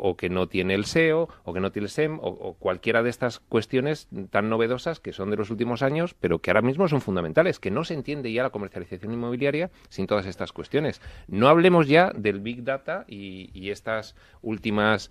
[0.03, 3.11] o, que no tiene el SEO o que no tiene el SEM o cualquiera de
[3.11, 7.01] estas cuestiones tan novedosas que son de los últimos años, pero que ahora mismo son
[7.01, 11.01] fundamentales que no se entiende ya la comercialización inmobiliaria sin todas estas cuestiones.
[11.29, 15.11] No hablemos ya del Big Data y, estas últimas,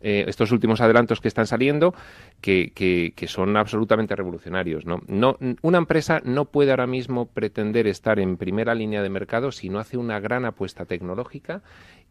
[0.00, 1.94] eh, estos últimos adelantos que están saliendo,
[2.40, 4.86] que, que, son absolutamente revolucionarios.
[4.86, 5.02] ¿no?
[5.06, 9.68] No, una empresa no puede ahora mismo pretender estar en primera línea de mercado si
[9.68, 11.62] no hace una gran apuesta tecnológica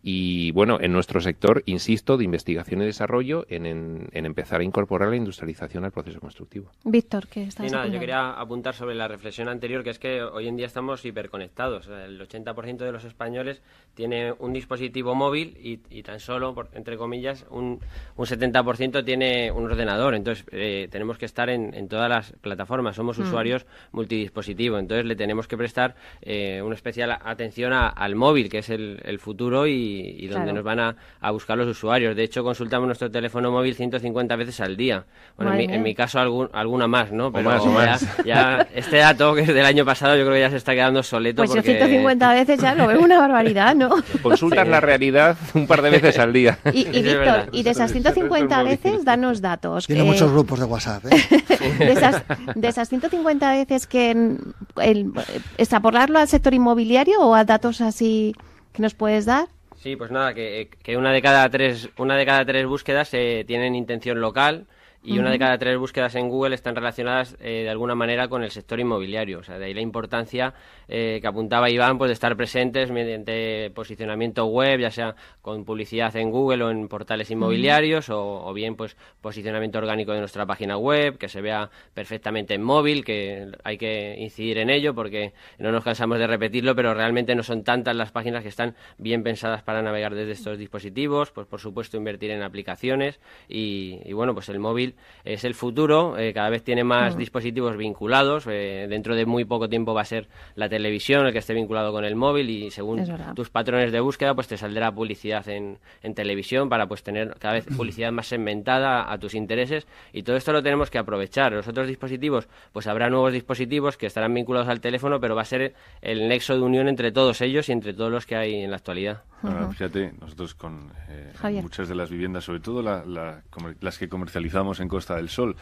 [0.03, 5.09] y bueno, en nuestro sector, insisto, de investigación y desarrollo, en, en, empezar a incorporar
[5.09, 6.71] la industrialización al proceso constructivo.
[6.85, 10.21] Víctor, ¿qué estás sí, nada, Yo quería apuntar sobre la reflexión anterior, que es que
[10.21, 11.87] hoy en día estamos hiperconectados.
[11.87, 13.61] El 80% de los españoles
[13.95, 17.76] tiene un dispositivo móvil y, y tan solo, por, entre comillas, un,
[18.15, 20.15] un 70% tiene un ordenador.
[20.15, 22.95] Entonces, eh, tenemos que estar en, en, todas las plataformas.
[22.95, 23.23] Somos mm.
[23.23, 24.79] usuarios multidispositivos.
[24.79, 29.19] Entonces, le tenemos que prestar eh, una especial atención al móvil, que es el, el
[29.19, 29.87] futuro y
[30.17, 32.15] y, donde nos van a, buscar los usuarios.
[32.15, 35.05] De hecho, consultamos nuestro teléfono móvil 150 veces al día.
[35.35, 37.31] Bueno, en mi, caso algún, alguna más, ¿no?
[37.31, 40.57] Pero más, Ya, este dato que es del año pasado yo creo que ya se
[40.57, 41.43] está quedando soleto.
[41.43, 43.89] Pues yo 150 veces ya lo veo una barbaridad, ¿no?
[44.21, 46.59] Consultas la realidad un par de veces al día.
[46.73, 49.87] Y, Víctor, y de esas 150 veces, danos datos.
[49.87, 51.43] Tiene muchos grupos de WhatsApp, ¿eh?
[51.79, 52.23] de, esas,
[52.55, 55.11] de esas 150 veces que el,
[55.57, 58.33] extrapolarlo al sector inmobiliario o a datos así
[58.73, 59.47] que nos puedes dar.
[59.75, 63.43] Sí, pues nada, que, que, una de cada tres, una de cada tres búsquedas eh,
[63.45, 64.65] tienen intención local
[65.07, 68.43] y una de cada tres búsquedas en Google están relacionadas eh, de alguna manera con
[68.43, 69.39] el sector inmobiliario.
[69.39, 70.53] O sea, de ahí la importancia
[70.89, 76.13] eh, que apuntaba Iván pues, de estar presentes mediante posicionamiento web, ya sea con publicidad
[76.17, 81.17] en Google o en portales inmobiliarios, o, bien pues posicionamiento orgánico de nuestra página web,
[81.17, 85.85] que se vea perfectamente en móvil, que hay que incidir en ello porque no nos
[85.85, 89.81] cansamos de repetirlo, pero realmente no son tantas las páginas que están bien pensadas para
[89.81, 91.31] navegar desde estos dispositivos.
[91.31, 96.17] Pues por supuesto invertir en aplicaciones y, y bueno, pues el móvil es el futuro,
[96.17, 97.19] eh, cada vez tiene más mm.
[97.19, 101.39] dispositivos vinculados, eh, dentro de muy poco tiempo va a ser la televisión el que
[101.39, 103.03] esté vinculado con el móvil y según
[103.35, 107.55] tus patrones de búsqueda pues te saldrá publicidad en, en televisión para pues tener cada
[107.55, 111.53] vez publicidad más segmentada a tus intereses y todo esto lo tenemos que aprovechar.
[111.53, 115.45] Los otros dispositivos, pues habrá nuevos dispositivos que estarán vinculados al teléfono, pero va a
[115.45, 118.71] ser el nexo de unión entre todos ellos y entre todos los que hay en
[118.71, 119.23] la actualidad.
[119.71, 125.15] fíjate, nosotros con eh, muchas de las viviendas, sobre todo las que comercializamos en Costa
[125.15, 125.55] del Sol,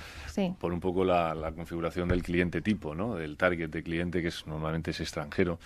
[0.60, 3.16] por un poco la, configuración del cliente tipo, ¿no?
[3.16, 5.60] del target de cliente que es, normalmente es extranjero,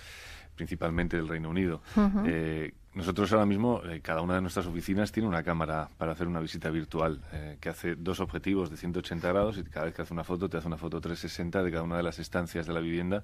[0.59, 1.81] principalmente del Reino Unido.
[2.25, 6.27] Eh, nosotros ahora mismo, eh, cada una de nuestras oficinas tiene una cámara para hacer
[6.27, 10.01] una visita virtual eh, que hace dos objetivos de 180 grados y cada vez que
[10.01, 12.73] hace una foto te hace una foto 360 de cada una de las estancias de
[12.73, 13.23] la vivienda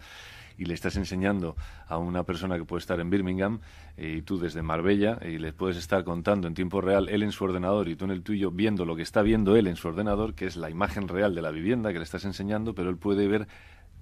[0.58, 1.58] y le estás enseñando
[1.90, 3.60] a una persona que puede estar en Birmingham
[3.98, 7.44] y tú desde Marbella y le puedes estar contando en tiempo real él en su
[7.44, 10.36] ordenador y tú en el tuyo viendo lo que está viendo él en su ordenador,
[10.36, 13.28] que es la imagen real de la vivienda que le estás enseñando, pero él puede
[13.28, 13.50] ver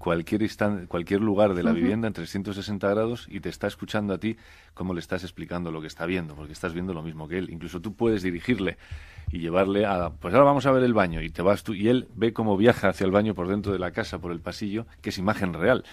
[0.03, 0.41] cualquier,
[0.89, 4.35] cualquier lugar de la vivienda en 360 grados y te está escuchando a ti
[4.73, 7.49] como le estás explicando lo que está viendo, porque estás viendo lo mismo que él.
[7.49, 8.77] Incluso tú puedes dirigirle
[9.31, 11.87] y llevarle a, pues ahora vamos a ver el baño y te vas tú y
[11.87, 14.87] él ve cómo viaja hacia el baño por dentro de la casa, por el pasillo,
[15.01, 15.85] que es imagen real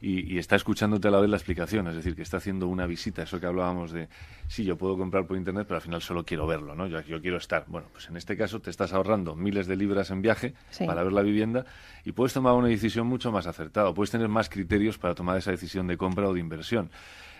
[0.00, 3.22] y, está escuchándote a la vez la explicación, es decir, que está haciendo una visita,
[3.22, 4.08] eso que hablábamos de,
[4.48, 6.86] sí, yo puedo comprar por internet, pero al final solo quiero verlo, ¿no?
[6.86, 7.64] Yo, yo quiero estar.
[7.68, 10.54] Bueno, pues en este caso te estás ahorrando miles de libras en viaje
[10.86, 11.66] para ver la vivienda
[12.04, 15.50] y puedes tomar una decisión mucho más acertada, puedes tener más criterios para tomar esa
[15.50, 16.90] decisión de compra o de inversión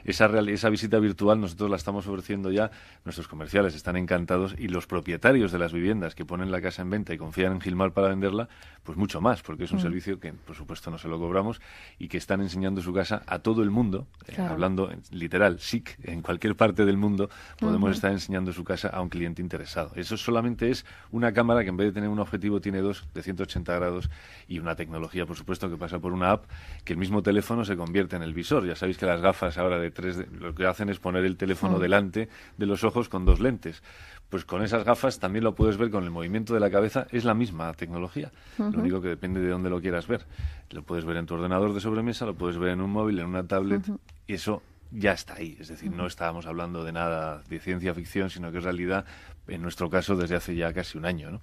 [0.04, 2.70] esa, esa visita virtual nosotros la estamos ofreciendo ya,
[3.04, 6.90] nuestros comerciales están encantados y los propietarios de las viviendas que ponen la casa en
[6.90, 8.48] venta y confían en Gilmar para venderla,
[8.82, 9.82] pues mucho más, porque es un mm.
[9.82, 11.60] servicio que por supuesto no se lo cobramos
[11.98, 16.22] y que están enseñando su casa a todo el mundo, eh, hablando literal, SIC, en
[16.22, 19.92] cualquier parte del mundo podemos estar enseñando su casa a un cliente interesado.
[19.94, 23.22] Eso solamente es una cámara que en vez de tener un objetivo tiene dos de
[23.22, 24.10] 180 grados
[24.48, 26.44] y una tecnología, por supuesto, que pasa por una app
[26.84, 28.66] que el mismo teléfono se convierte en el visor.
[28.66, 31.36] Ya sabéis que las gafas ahora de de 3D, lo que hacen es poner el
[31.36, 31.80] teléfono Mm.
[31.80, 33.82] delante de los ojos con dos lentes.
[34.28, 37.24] Pues con esas gafas también lo puedes ver con el movimiento de la cabeza, es
[37.24, 38.30] la misma tecnología.
[38.58, 40.24] Lo único que depende de dónde lo quieras ver.
[40.70, 43.26] Lo puedes ver en tu ordenador de sobremesa, lo puedes ver en un móvil, en
[43.26, 43.82] una tablet,
[44.28, 45.56] y eso ya está ahí.
[45.60, 49.04] Es decir, no estábamos hablando de nada de ciencia ficción, sino que es realidad,
[49.50, 51.30] en nuestro caso, desde hace ya casi un año.
[51.30, 51.40] ¿no?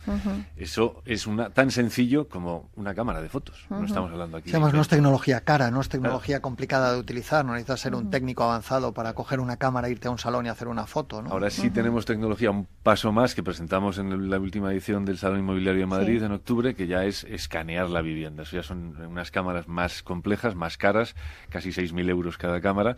[0.56, 3.66] Eso es una, tan sencillo como una cámara de fotos.
[3.70, 4.50] No estamos hablando aquí.
[4.50, 7.96] Sí, además no es tecnología cara, no es tecnología complicada de utilizar, no necesitas ser
[7.96, 11.22] un técnico avanzado para coger una cámara, irte a un salón y hacer una foto.
[11.22, 11.30] ¿no?
[11.30, 15.40] Ahora sí tenemos tecnología, un paso más que presentamos en la última edición del Salón
[15.40, 16.26] Inmobiliario de Madrid Sí.
[16.26, 18.44] en octubre, que ya es escanear la vivienda.
[18.44, 21.16] Eso ya son unas cámaras más complejas, más caras,
[21.50, 22.96] casi 6.000 euros cada cámara,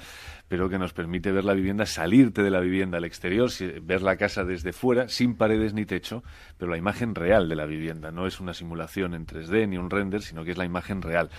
[0.48, 3.50] pero que nos permite ver la vivienda, salirte de la vivienda al exterior,
[3.82, 6.24] ver la casa desde fuera, sin paredes ni techo,
[6.58, 8.12] pero la imagen real de la vivienda.
[8.12, 11.30] No es una simulación en 3D ni un render, sino que es la imagen real.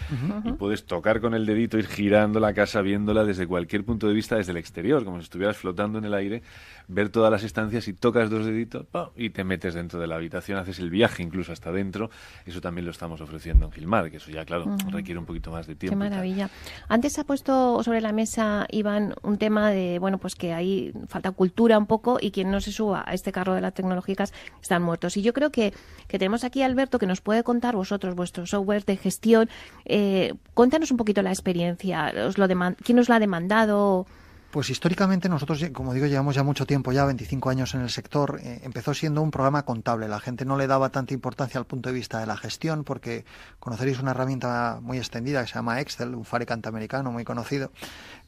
[0.44, 4.14] Y puedes tocar con el dedito, ir girando la casa, viéndola desde cualquier punto de
[4.14, 6.42] vista, desde el exterior, como si estuvieras flotando en el aire,
[6.88, 10.58] ver todas las estancias y tocas dos deditos y te metes dentro de la habitación,
[10.58, 12.10] haces el viaje incluso hasta dentro.
[12.46, 15.66] Eso también lo estamos ofreciendo en Gilmar, que eso ya, claro, requiere un poquito más
[15.66, 15.98] de tiempo.
[15.98, 16.50] Qué maravilla.
[16.88, 21.30] Antes ha puesto sobre la mesa, Iván, un tema de, bueno, pues que ahí falta
[21.32, 24.32] cultura un poco y quien no se suba a este carro de las tecnológicas
[24.62, 25.16] están muertos.
[25.16, 25.72] Y yo creo que,
[26.08, 29.48] que tenemos aquí a Alberto que nos puede contar vosotros vuestro software de gestión.
[29.84, 32.12] Eh, cuéntanos un poquito la experiencia.
[32.26, 34.06] ¿Os lo deman- ¿Quién os la ha demandado?
[34.50, 38.40] Pues históricamente nosotros, como digo, llevamos ya mucho tiempo, ya 25 años en el sector.
[38.42, 40.08] eh, empezó siendo un programa contable.
[40.08, 43.24] La gente no le daba tanta importancia al punto de vista de la gestión porque
[43.60, 47.70] conoceréis una herramienta muy extendida que se llama Excel, un fabricante americano muy conocido.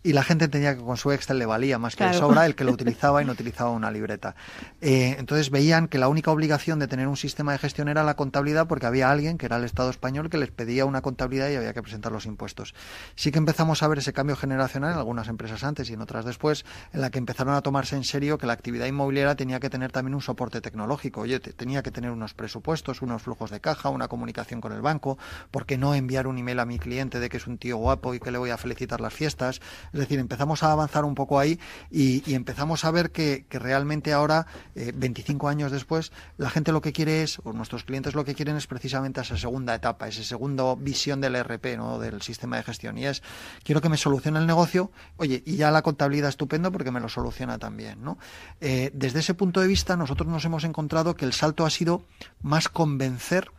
[0.04, 2.26] Y la gente entendía que con su Excel le valía más que de Claro.
[2.26, 4.34] sobra el que lo utilizaba y no utilizaba una libreta.
[4.80, 8.14] Eh, entonces veían que la única obligación de tener un sistema de gestión era la
[8.16, 11.54] contabilidad porque había alguien, que era el Estado español, que les pedía una contabilidad y
[11.54, 12.74] había que presentar los impuestos.
[13.14, 16.24] Sí que empezamos a ver ese cambio generacional en algunas empresas antes y en otras
[16.24, 19.70] después, en la que empezaron a tomarse en serio que la actividad inmobiliaria tenía que
[19.70, 21.20] tener también un soporte tecnológico.
[21.20, 24.80] Oye, te- tenía que tener unos presupuestos, unos flujos de caja, una comunicación con el
[24.82, 25.16] banco,
[25.52, 28.14] ¿por qué no enviar un email a mi cliente de que es un tío guapo
[28.14, 29.60] y que le voy a felicitar las fiestas?
[29.92, 31.58] Es decir, empezamos a avanzar un poco ahí
[31.90, 36.80] y, empezamos a ver que, que realmente ahora, eh, 25 años después, la gente lo
[36.80, 40.22] que quiere es, o nuestros clientes lo que quieren es precisamente esa segunda etapa, esa
[40.22, 41.98] segunda visión del ERP, ¿no?
[41.98, 42.98] del sistema de gestión.
[42.98, 43.22] Y es,
[43.64, 47.08] quiero que me solucione el negocio, oye, y ya la contabilidad estupendo porque me lo
[47.08, 48.02] soluciona también.
[48.02, 48.18] ¿no?
[48.60, 52.04] Eh, desde ese punto de vista, nosotros nos hemos encontrado que el salto ha sido
[52.40, 53.50] más convencer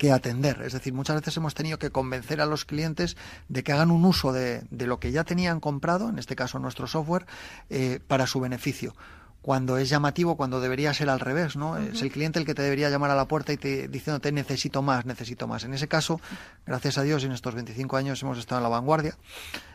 [0.00, 0.62] que atender.
[0.62, 3.18] Es decir, muchas veces hemos tenido que convencer a los clientes
[3.50, 6.86] de que hagan un uso de, lo que ya tenían comprado, en este caso nuestro
[6.86, 7.26] software,
[7.68, 8.94] eh, para su beneficio.
[9.42, 11.78] Cuando es llamativo, cuando debería ser al revés, ¿no?
[11.78, 14.82] Es el cliente el que te debería llamar a la puerta y te diciéndote necesito
[14.82, 15.64] más, necesito más.
[15.64, 16.20] En ese caso,
[16.66, 19.16] gracias a Dios, en estos 25 años hemos estado en la vanguardia.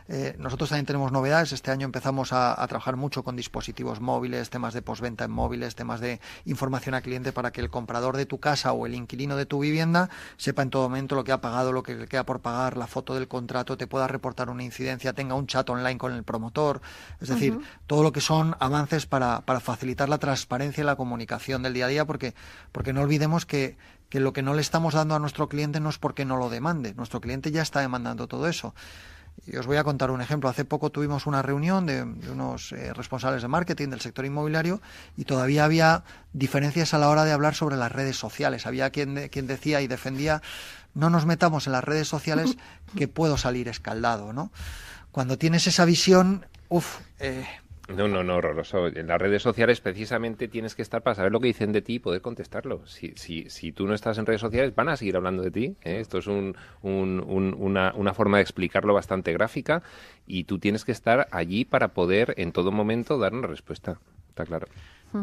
[0.08, 1.52] Eh, nosotros también tenemos novedades.
[1.52, 5.74] Este año empezamos a, a, trabajar mucho con dispositivos móviles, temas de postventa en móviles,
[5.74, 9.36] temas de información al cliente para que el comprador de tu casa o el inquilino
[9.36, 12.24] de tu vivienda sepa en todo momento lo que ha pagado, lo que le queda
[12.24, 15.98] por pagar, la foto del contrato, te pueda reportar una incidencia, tenga un chat online
[15.98, 16.80] con el promotor.
[17.20, 17.64] Es decir, uh -huh.
[17.86, 21.86] todo lo que son avances para, para, facilitar la transparencia y la comunicación del día
[21.86, 22.34] a día, porque,
[22.72, 23.76] porque no olvidemos que,
[24.08, 26.48] que lo que no le estamos dando a nuestro cliente no es porque no lo
[26.50, 26.94] demande.
[26.94, 28.74] Nuestro cliente ya está demandando todo eso.
[29.46, 30.48] Y os voy a contar un ejemplo.
[30.48, 34.80] Hace poco tuvimos una reunión de, unos eh, responsables de marketing del sector inmobiliario
[35.16, 38.66] y todavía había diferencias a la hora de hablar sobre las redes sociales.
[38.66, 40.42] Había quien, de, quien decía y defendía
[40.94, 42.56] no nos metamos en las redes sociales
[42.96, 44.50] que puedo salir escaldado, ¿no?
[45.12, 47.46] Cuando tienes esa visión, uff, eh,
[47.88, 48.88] no, no, no, horroroso.
[48.88, 51.94] En las redes sociales precisamente tienes que estar para saber lo que dicen de ti
[51.94, 52.86] y poder contestarlo.
[52.86, 55.76] Si, si, si tú no estás en redes sociales, van a seguir hablando de ti.
[55.82, 56.00] ¿eh?
[56.00, 59.82] Esto es un, un, un, una, una forma de explicarlo bastante gráfica
[60.26, 64.00] y tú tienes que estar allí para poder en todo momento dar una respuesta.
[64.28, 64.66] Está claro.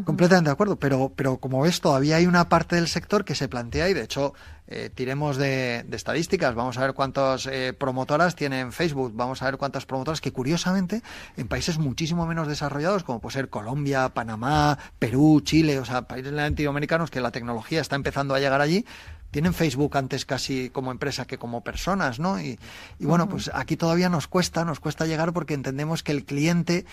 [0.04, 3.48] Completamente de acuerdo, pero, pero como ves, todavía hay una parte del sector que se
[3.48, 4.34] plantea y de hecho
[4.66, 9.44] eh, tiremos de, de, estadísticas, vamos a ver cuántas eh, promotoras tienen Facebook, vamos a
[9.44, 11.02] ver cuántas promotoras que curiosamente
[11.36, 16.32] en países muchísimo menos desarrollados como puede ser Colombia, Panamá, Perú, Chile, o sea, países
[16.32, 18.84] latinoamericanos que la tecnología está empezando a llegar allí,
[19.30, 22.40] tienen Facebook antes casi como empresa que como personas, ¿no?
[22.40, 22.58] Y,
[22.98, 26.86] y bueno, pues aquí todavía nos cuesta, nos cuesta llegar porque entendemos que el cliente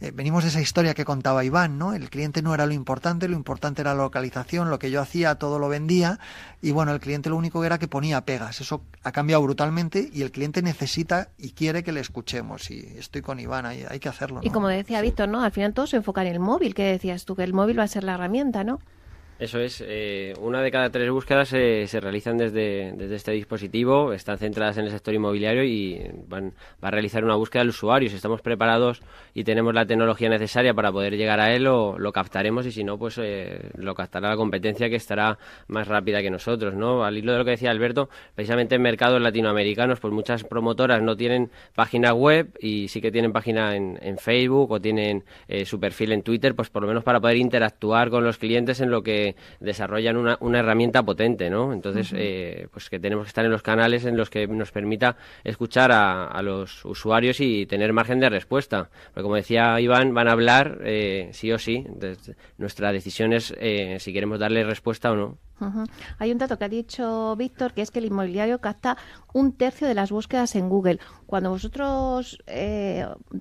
[0.00, 1.94] eh, venimos de esa historia que contaba Iván, ¿no?
[1.94, 5.36] El cliente no era lo importante, lo importante era la localización, lo que yo hacía,
[5.36, 6.18] todo lo vendía,
[6.62, 8.60] y bueno, el cliente lo único era que ponía pegas.
[8.60, 12.70] Eso ha cambiado brutalmente y el cliente necesita y quiere que le escuchemos.
[12.70, 14.36] Y estoy con Iván, hay, hay que hacerlo.
[14.36, 14.46] ¿no?
[14.46, 15.42] Y como decía Víctor, ¿no?
[15.42, 17.84] Al final todo se enfoca en el móvil, que decías tú, que el móvil va
[17.84, 18.80] a ser la herramienta, ¿no?
[19.38, 24.38] Eso es, eh, una de cada tres búsquedas se realizan desde, desde, este dispositivo, están
[24.38, 28.08] centradas en el sector inmobiliario y van va a realizar una búsqueda del usuario.
[28.08, 29.02] Si estamos preparados
[29.34, 32.84] y tenemos la tecnología necesaria para poder llegar a él, lo, lo captaremos y si
[32.84, 36.74] no, pues eh, lo captará la competencia que estará más rápida que nosotros.
[36.74, 37.04] ¿no?
[37.04, 41.16] Al hilo de lo que decía Alberto, precisamente en mercados latinoamericanos, pues muchas promotoras no
[41.16, 45.80] tienen página web y sí que tienen página en, en Facebook o tienen eh, su
[45.80, 49.02] perfil en Twitter, pues por lo menos para poder interactuar con los clientes en lo
[49.02, 51.72] que desarrollan una, una herramienta potente, ¿no?
[51.72, 55.16] Entonces, eh, pues que tenemos que estar en los canales en los que nos permita
[55.42, 58.90] escuchar a, los usuarios y tener margen de respuesta.
[59.12, 61.86] Porque como decía Iván, van a hablar eh, sí o sí.
[62.58, 65.38] nuestra decisión es eh, si queremos darle respuesta o no.
[66.18, 68.98] Hay un dato que ha dicho Víctor, que es que el inmobiliario capta
[69.32, 70.98] un tercio de las búsquedas en Google.
[71.26, 72.38] Cuando vosotros,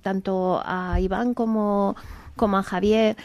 [0.01, 1.97] tanto a Iván como,
[2.38, 3.17] como a Javier,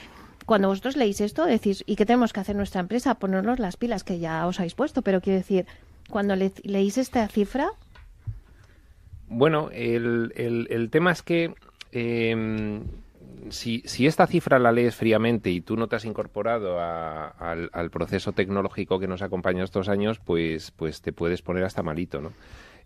[0.48, 3.16] cuando vosotros leéis esto, decís, ¿y qué tenemos que hacer nuestra empresa?
[3.16, 5.66] Ponernos las pilas que ya os habéis puesto, pero quiero decir,
[6.08, 7.68] cuando leéis esta cifra...
[9.28, 11.52] Bueno, el, el, tema es que
[11.92, 12.80] em,
[13.50, 17.90] si, si, esta cifra la lees fríamente y tú no te has incorporado al, al,
[17.90, 22.32] proceso tecnológico que nos acompaña estos años, pues, pues te puedes poner hasta malito, ¿no?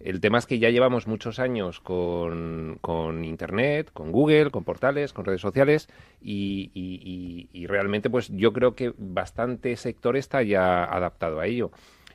[0.04, 5.24] El tema es que ya llevamos muchos años con, Internet, con Google, con portales, con
[5.24, 5.88] redes sociales
[6.20, 11.70] y, realmente pues yo creo que bastante sector está ya adaptado a ello.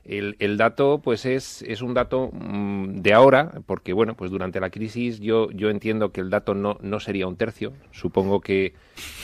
[0.08, 4.62] El, el, dato, pues es, es un dato mm, de ahora, porque bueno, pues durante
[4.62, 7.74] la crisis yo, yo entiendo que el dato no, no sería un tercio.
[7.92, 8.74] Supongo que,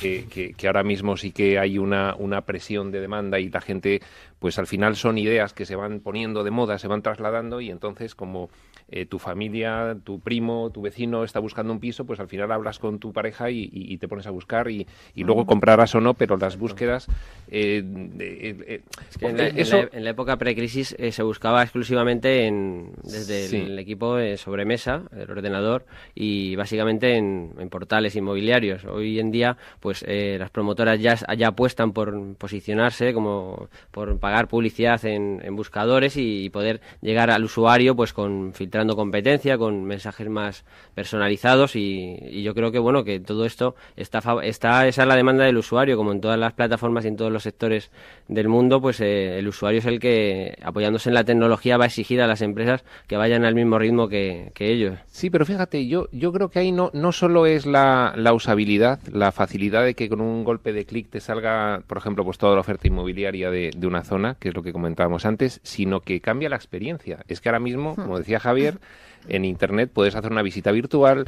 [0.02, 4.02] que, que, ahora mismo sí que hay una, una presión de demanda y la gente,
[4.44, 7.70] pues al final son ideas que se van poniendo de moda, se van trasladando y
[7.70, 8.50] entonces como
[8.90, 12.78] eh, tu familia, tu primo, tu vecino está buscando un piso, pues al final hablas
[12.78, 14.86] con tu pareja y, te pones a buscar y,
[15.16, 17.08] luego comprarás o no, pero las búsquedas...
[17.50, 17.84] Eh,
[18.20, 18.82] eh,
[19.22, 25.86] en, la, época precrisis se buscaba exclusivamente en, desde el, equipo de sobremesa, el ordenador,
[26.16, 28.84] y básicamente en, portales inmobiliarios.
[28.86, 35.04] Hoy en día, pues las promotoras ya, ya apuestan por posicionarse, como por pagar publicidad
[35.06, 41.76] en, buscadores y, poder llegar al usuario pues con filtrar competencia, con mensajes más personalizados
[41.76, 45.58] y, yo creo que bueno que todo esto está, está esa es la demanda del
[45.58, 47.92] usuario, como en todas las plataformas y en todos los sectores
[48.28, 51.88] del mundo, pues eh, el usuario es el que apoyándose en la tecnología va a
[51.88, 54.98] exigir a las empresas que vayan al mismo ritmo que, ellos.
[55.08, 59.34] Sí, pero fíjate, yo, yo creo que ahí no, no solo es la, usabilidad, la
[59.34, 62.62] facilidad de que con un golpe de clic te salga, por ejemplo, pues toda la
[62.62, 66.56] oferta inmobiliaria de una zona, que es lo que comentábamos antes, sino que cambia la
[66.56, 67.24] experiencia.
[67.28, 68.80] Es que ahora mismo, como decía Javier,
[69.28, 71.28] en Internet puedes hacer una visita virtual,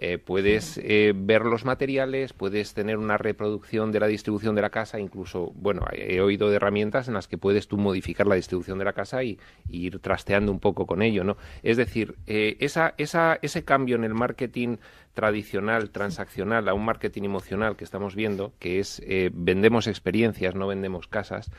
[0.00, 4.70] eh, puedes eh, ver los materiales, puedes tener una reproducción de la distribución de la
[4.70, 8.78] casa, incluso, bueno, he oído de herramientas en las que puedes tú modificar la distribución
[8.78, 9.38] de la casa y,
[9.70, 11.36] ir trasteando un poco con ello, ¿no?
[11.62, 14.78] Es decir, eh, esa, esa, ese cambio en el marketing
[15.14, 21.08] tradicional, transaccional, a un marketing emocional que estamos viendo, que es vendemos experiencias, no vendemos
[21.08, 21.50] casas,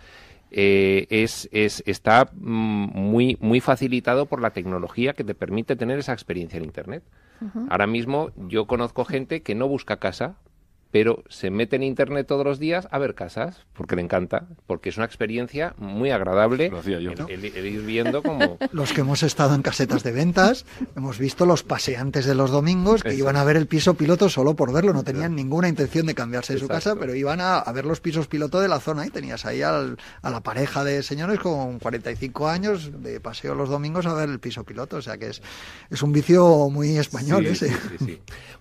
[0.51, 5.99] eh, es, es, está mm, muy, muy facilitado por la tecnología que te permite tener
[5.99, 7.03] esa experiencia en Internet.
[7.69, 10.37] Ahora mismo yo conozco gente que no busca casa,
[10.91, 14.89] pero se mete en internet todos los días a ver casas, porque le encanta, porque
[14.89, 16.71] es una experiencia muy agradable
[17.27, 18.57] El, ir viendo como...
[18.71, 20.65] Los que hemos estado en casetas de ventas,
[20.95, 24.55] hemos visto los paseantes de los domingos que iban a ver el piso piloto solo
[24.55, 27.85] por verlo, no tenían ninguna intención de cambiarse de su casa, pero iban a, ver
[27.85, 31.79] los pisos piloto de la zona y tenías ahí a la pareja de señores con
[31.79, 35.41] 45 años de paseo los domingos a ver el piso piloto, o sea que es,
[35.89, 37.71] es un vicio muy español ese.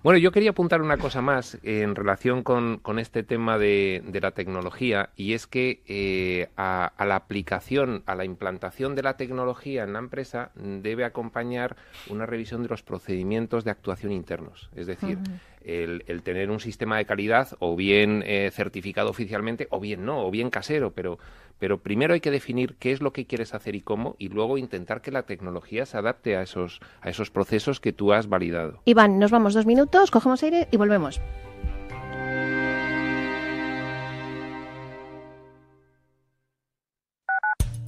[0.03, 5.09] bueno, yo quería apuntar una cosa más en relación con, este tema de, la tecnología
[5.15, 9.99] y es que eh, a, la aplicación, a la implantación de la tecnología en la
[9.99, 11.75] empresa debe acompañar
[12.09, 14.69] una revisión de los procedimientos de actuación internos.
[14.75, 15.19] Es decir,
[15.63, 20.31] el, tener un sistema de calidad o bien eh, certificado oficialmente o bien no, o
[20.31, 21.19] bien casero, pero,
[21.59, 24.57] pero primero hay que definir qué es lo que quieres hacer y cómo y luego
[24.57, 28.81] intentar que la tecnología se adapte a esos, a esos procesos que tú has validado.
[28.85, 31.21] Iván, nos vamos dos minutos, cogemos aire y volvemos.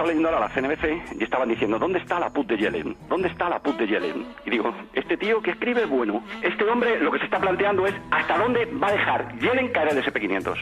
[0.00, 2.96] Estaba leyendo ahora la CNBC y estaban diciendo, ¿dónde está la put de Yellen?
[3.06, 4.24] ¿Dónde está la put de Yellen?
[4.46, 6.24] Y digo, este tío que escribe es bueno.
[6.40, 9.94] Este hombre lo que se está planteando es hasta dónde va a dejar Yellen caer
[9.94, 10.56] el SP500.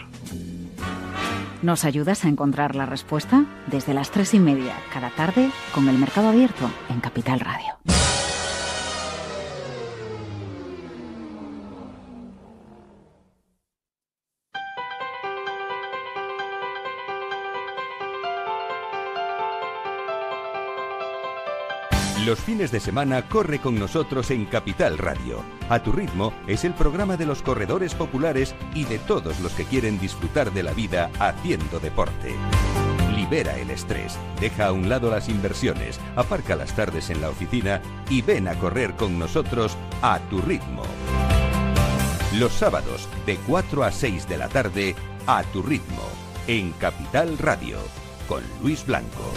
[1.63, 3.45] ¿Nos ayudas a encontrar la respuesta?
[3.69, 8.18] Desde las tres y media, cada tarde, con el mercado abierto en Capital Radio.
[22.29, 25.43] Los fines de semana corre con nosotros en Capital Radio.
[25.71, 29.65] A tu ritmo es el programa de los corredores populares y de todos los que
[29.65, 32.35] quieren disfrutar de la vida haciendo deporte.
[33.17, 37.81] Libera el estrés, deja a un lado las inversiones, aparca las tardes en la oficina
[38.11, 40.83] y ven a correr con nosotros a tu ritmo.
[42.35, 44.95] Los sábados de 4 a 6 de la tarde
[45.27, 46.03] a tu ritmo
[46.47, 47.79] en Capital Radio
[48.29, 49.33] con Luis Blanco.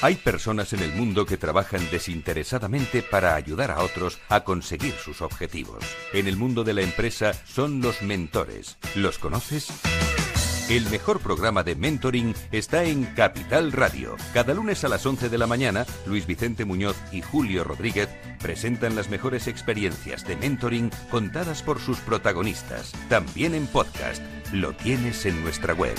[0.00, 5.22] Hay personas en el mundo que trabajan desinteresadamente para ayudar a otros a conseguir sus
[5.22, 5.82] objetivos.
[6.12, 8.78] En el mundo de la empresa son los mentores.
[8.94, 9.72] ¿Los conoces?
[10.70, 14.14] El mejor programa de mentoring está en Capital Radio.
[14.34, 18.08] Cada lunes a las 11 de la mañana, Luis Vicente Muñoz y Julio Rodríguez
[18.40, 22.92] presentan las mejores experiencias de mentoring contadas por sus protagonistas.
[23.08, 24.22] También en podcast.
[24.52, 25.96] Lo tienes en nuestra web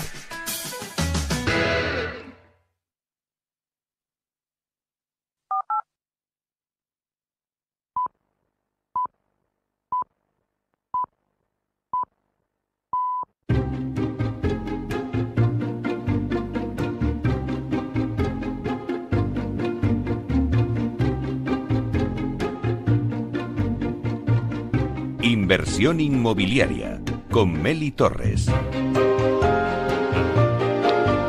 [25.49, 28.51] Inversión inmobiliaria con Meli Torres.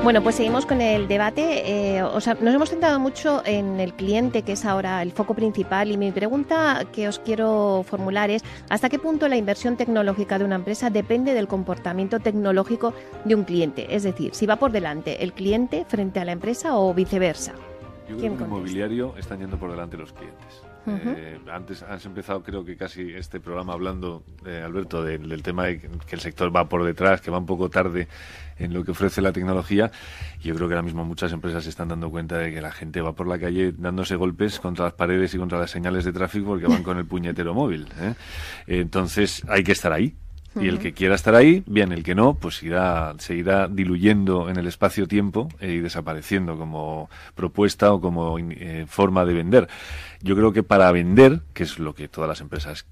[0.04, 1.62] Bueno, pues seguimos con el debate.
[1.96, 5.96] Eh, nos hemos centrado mucho en el cliente, que es ahora el foco principal, y
[5.96, 10.56] mi pregunta que os quiero formular es, ¿hasta qué punto la inversión tecnológica de una
[10.56, 12.92] empresa depende del comportamiento tecnológico
[13.24, 13.86] de un cliente?
[13.88, 17.54] Es decir, si va por delante el cliente frente a la empresa o viceversa.
[18.06, 20.69] Yo creo que en inmobiliario están yendo por delante los clientes.
[20.87, 25.81] Eh, antes has empezado, creo que casi este programa hablando, eh, Alberto, del, tema de
[25.81, 28.09] que el sector va por detrás, que va un poco tarde
[28.59, 29.91] en lo que ofrece la tecnología.
[30.43, 33.01] Yo creo que ahora mismo muchas empresas se están dando cuenta de que la gente
[33.01, 36.49] va por la calle dándose golpes contra las paredes y contra las señales de tráfico
[36.49, 37.89] porque van con el puñetero móvil.
[38.01, 38.14] ¿eh?
[38.66, 40.14] Entonces hay que estar ahí.
[40.59, 44.48] Y el que quiera estar ahí, bien, el que no, pues irá, se irá diluyendo
[44.48, 48.36] en el espacio-tiempo y desapareciendo como propuesta o como
[48.86, 49.68] forma de vender.
[50.22, 52.84] Yo creo que para vender, que es lo que todas las empresas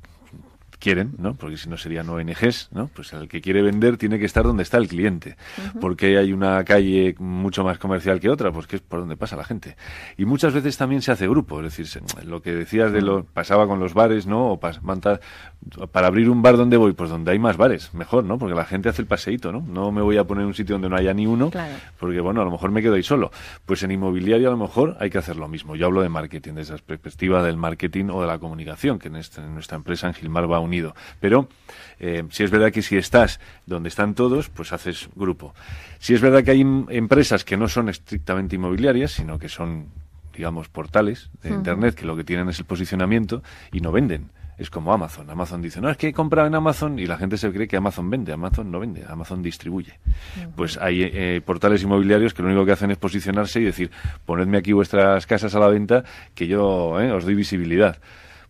[0.79, 1.35] quieren, ¿no?
[1.35, 2.89] Porque si no serían ONGs, ¿no?
[2.95, 5.37] Pues el que quiere vender tiene que estar donde está el cliente.
[5.81, 9.37] Porque hay una calle mucho más comercial que otra, pues que es por donde pasa
[9.37, 9.77] la gente.
[10.17, 13.67] Y muchas veces también se hace grupo, es decir, lo que decías de lo pasaba
[13.67, 14.53] con los bares, ¿no?
[14.53, 18.39] O para abrir un bar donde voy, pues donde hay más bares, mejor, ¿no?
[18.39, 19.61] Porque la gente hace el paseíto, ¿no?
[19.61, 21.51] No me voy a poner en un sitio donde no haya ni uno,
[21.99, 23.31] porque bueno, a lo mejor me quedo ahí solo.
[23.67, 25.77] Pues en inmobiliario a lo mejor hay que hacer lo mismo.
[25.77, 29.17] Yo hablo de marketing, desde la perspectiva del marketing o de la comunicación, que en,
[29.17, 30.95] este, en nuestra empresa en Gilmar va unido.
[31.21, 31.49] Pero
[31.99, 35.55] eh, si es verdad que si estás donde están todos, pues haces grupo.
[35.99, 39.87] Si es verdad que hay empresas que no son estrictamente inmobiliarias, sino que son,
[40.33, 43.43] digamos, portales de Internet, que lo que tienen es el posicionamiento
[43.73, 44.31] y no venden.
[44.59, 45.31] Es como Amazon.
[45.31, 47.77] Amazon dice, no, es que he comprado en Amazon y la gente se cree que
[47.77, 48.33] Amazon vende.
[48.33, 50.01] Amazon no vende, Amazon distribuye.
[50.57, 53.93] Pues hay eh, portales inmobiliarios que lo único que hacen es posicionarse y decir,
[54.27, 56.03] ponedme aquí vuestras casas a la venta
[56.35, 57.99] que yo eh, os doy visibilidad.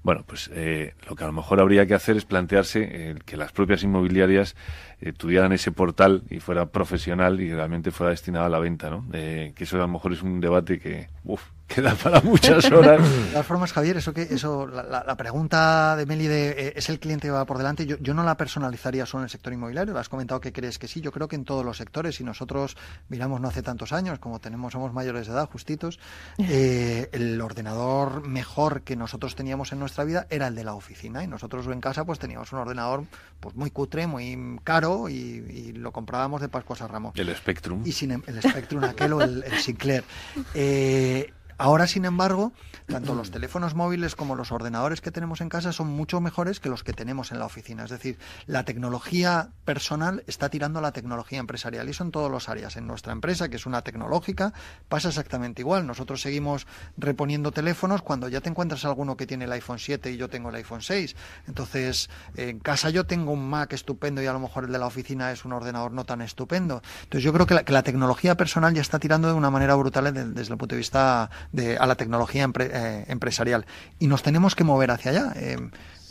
[0.09, 3.36] Bueno, pues eh, lo que a lo mejor habría que hacer es plantearse eh, que
[3.36, 4.56] las propias inmobiliarias
[5.02, 9.04] eh, tuvieran ese portal y fuera profesional y realmente fuera destinado a la venta, ¿no?
[9.11, 11.42] que eso a lo mejor es un debate que, uf,
[11.74, 13.02] queda para muchas horas.
[13.02, 16.98] De todas formas, Javier, eso que eso la, pregunta de Meli de eh, ¿es el
[16.98, 17.86] cliente que va por delante?
[17.86, 19.92] Yo, yo, no la personalizaría solo en el sector inmobiliario.
[19.92, 21.00] Lo has comentado que crees que sí.
[21.00, 22.76] Yo creo que en todos los sectores, y nosotros
[23.08, 26.00] miramos no hace tantos años, como tenemos, somos mayores de edad, justitos,
[26.38, 31.22] eh, el ordenador mejor que nosotros teníamos en nuestra vida era el de la oficina.
[31.22, 33.04] Y nosotros en casa pues teníamos un ordenador
[33.40, 37.12] pues muy cutre, muy caro, y, lo comprábamos de Pascuas a Ramos.
[37.16, 37.82] El Spectrum.
[37.84, 40.04] Y sin em, el Spectrum aquel o el, el Sinclair.
[40.54, 42.52] Eh, Ahora, sin embargo,
[42.86, 46.68] tanto los teléfonos móviles como los ordenadores que tenemos en casa son mucho mejores que
[46.68, 47.84] los que tenemos en la oficina.
[47.84, 52.30] Es decir, la tecnología personal está tirando a la tecnología empresarial y eso en todas
[52.30, 52.76] las áreas.
[52.76, 54.52] En nuestra empresa, que es una tecnológica,
[54.88, 55.84] pasa exactamente igual.
[55.84, 60.16] Nosotros seguimos reponiendo teléfonos cuando ya te encuentras alguno que tiene el iPhone 7 y
[60.16, 61.16] yo tengo el iPhone 6.
[61.48, 64.86] Entonces, en casa yo tengo un Mac estupendo y a lo mejor el de la
[64.86, 66.82] oficina es un ordenador no tan estupendo.
[67.02, 70.52] Entonces, yo creo que la, tecnología personal ya está tirando de una manera brutal desde,
[70.52, 73.66] el punto de vista de, a la tecnología eh, empresarial.
[73.99, 75.32] Y nos tenemos que mover hacia allá.
[75.36, 75.57] Eh,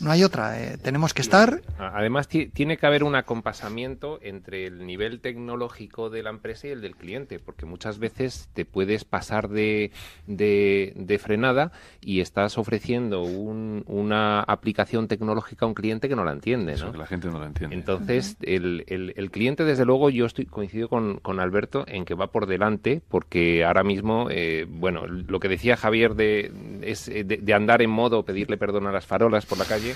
[0.00, 0.60] no hay otra.
[0.60, 1.60] Eh, tenemos que estar.
[1.78, 6.80] Además, tiene que haber un acompasamiento entre el nivel tecnológico de la empresa y el
[6.80, 9.90] del cliente, porque muchas veces te puedes pasar de,
[10.26, 16.74] de, frenada y estás ofreciendo una aplicación tecnológica a un cliente que no la entiende.
[16.74, 17.74] Eso, que la gente no la entiende.
[17.74, 22.28] Entonces, el, el, cliente, desde luego, yo estoy coincido con, con, Alberto en que va
[22.28, 27.54] por delante, porque ahora mismo, eh, bueno, lo que decía Javier de, es de, de
[27.54, 29.87] andar en modo pedirle perdón a las farolas por la calle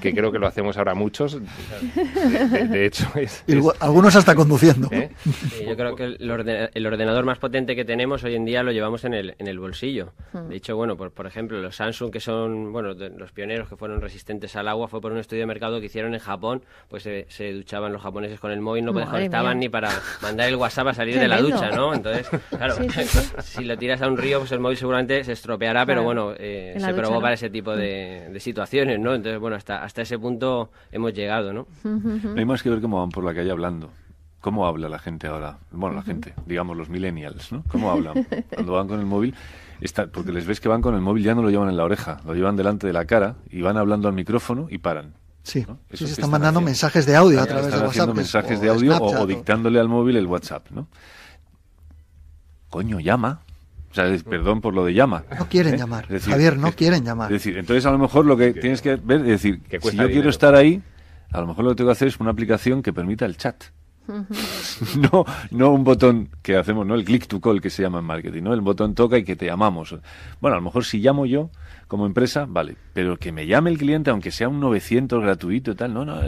[0.00, 1.38] que creo que lo hacemos ahora muchos.
[2.70, 3.06] De, hecho,
[3.80, 4.88] algunos hasta conduciendo.
[4.90, 5.10] ¿Eh?
[5.66, 9.14] yo creo que el, ordenador más potente que tenemos hoy en día lo llevamos en
[9.14, 10.12] el, en el bolsillo.
[10.32, 10.48] Hmm.
[10.48, 14.00] De hecho, bueno, por, por ejemplo, los Samsung, que son bueno los pioneros que fueron
[14.00, 17.52] resistentes al agua, fue por un estudio de mercado que hicieron en Japón, pues se,
[17.52, 19.90] duchaban los japoneses con el móvil, no estaban ni para
[20.20, 21.94] mandar el WhatsApp a salir de la ducha, ¿no?
[21.94, 22.74] Entonces, claro,
[23.42, 26.74] si lo tiras a un río, pues el móvil seguramente se estropeará, pero bueno, eh,
[26.78, 29.14] se probó para ese tipo de, de situaciones, ¿no?
[29.14, 31.66] Entonces, bueno, hasta, hasta ese punto hemos llegado, ¿no?
[31.84, 33.90] No hay más que ver cómo van por la calle hablando.
[34.40, 35.58] ¿Cómo habla la gente ahora?
[35.70, 37.62] Bueno, la gente, digamos los millennials, ¿no?
[37.68, 38.26] ¿Cómo hablan?
[38.52, 39.36] Cuando van con el móvil,
[39.80, 41.84] está, porque les ves que van con el móvil, ya no lo llevan en la
[41.84, 45.14] oreja, lo llevan delante de la cara y van hablando al micrófono y paran.
[45.44, 48.14] Sí, se están mandando mensajes de audio a través de WhatsApp.
[48.14, 50.88] mensajes de audio o, dictándole al móvil el WhatsApp, ¿no?
[52.68, 53.41] Coño, llama.
[53.92, 55.24] O sea, perdón por lo de llama.
[55.38, 55.76] No quieren ¿eh?
[55.76, 56.06] llamar.
[56.20, 57.30] Javier, no quieren llamar.
[57.30, 59.94] Es decir, entonces a lo mejor lo que tienes que ver es decir, que si
[59.94, 60.82] yo quiero estar ahí,
[61.30, 63.64] a lo mejor lo que tengo que hacer es una aplicación que permita el chat.
[65.12, 68.06] no, no un botón que hacemos, no el click to call que se llama en
[68.06, 69.94] marketing, no el botón toca y que te llamamos.
[70.40, 71.50] Bueno, a lo mejor si llamo yo
[71.86, 75.74] como empresa, vale, pero que me llame el cliente aunque sea un 900 gratuito y
[75.74, 76.18] tal, no, no,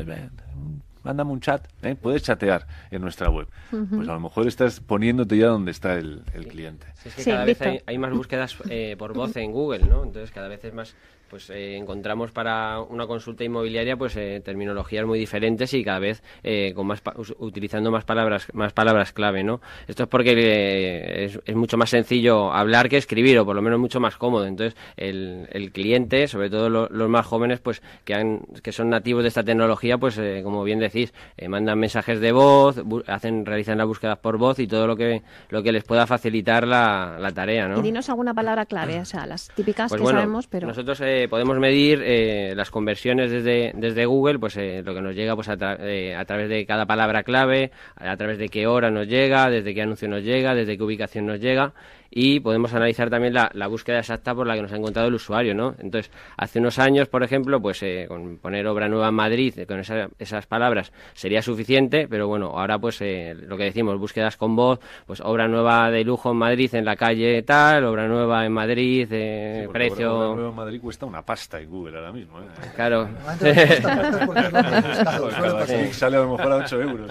[1.05, 1.95] mándame un chat, ¿eh?
[1.95, 3.47] puedes chatear en nuestra web.
[3.71, 6.87] Pues a lo mejor estás poniéndote ya donde está el, cliente.
[7.05, 10.03] es que cada vez hay, más búsquedas eh, por voz en Google, ¿no?
[10.03, 10.97] Entonces cada vez es más
[11.35, 16.22] pues eh, encontramos para una consulta inmobiliaria pues eh, terminologías muy diferentes y cada vez
[16.45, 17.03] eh, con más
[17.39, 22.89] utilizando más palabras más palabras clave no esto es porque es, mucho más sencillo hablar
[22.89, 24.47] que escribir o por lo menos mucho más cómodo.
[24.47, 29.24] Entonces el, el cliente sobre todo los más jóvenes pues que han que son nativos
[29.24, 31.12] de esta tecnología pues como bien decís
[31.49, 35.64] mandan mensajes de voz hacen realizan las búsquedas por voz y todo lo que lo
[35.64, 39.26] que les pueda facilitar la, la tarea no y dinos alguna palabra clave o sea
[39.26, 44.39] las típicas pues que sabemos pero nosotros podemos medir eh, las conversiones desde, desde Google,
[44.39, 47.70] pues eh, lo que nos llega pues a, eh, a, través de cada palabra clave,
[47.97, 51.27] a través de qué hora nos llega, desde qué anuncio nos llega, desde qué ubicación
[51.27, 51.72] nos llega
[52.17, 55.15] y podemos analizar también la, la, búsqueda exacta por la que nos ha encontrado el
[55.15, 55.75] usuario, ¿no?
[55.79, 59.67] Entonces, hace unos años, por ejemplo, pues eh, con poner obra nueva en Madrid, eh,
[59.67, 64.55] con esas palabras, sería suficiente, pero bueno, ahora pues eh, lo que decimos, búsquedas con
[64.55, 68.53] voz, pues obra nueva de lujo en Madrid, en la calle tal, obra nueva en
[68.53, 70.15] Madrid, eh, precio...
[70.15, 72.45] Obra, nueva en Madrid cuesta una pasta en Google ahora mismo, ¿eh?
[72.77, 73.09] Claro.
[75.91, 77.11] sale a lo mejor a 8 euros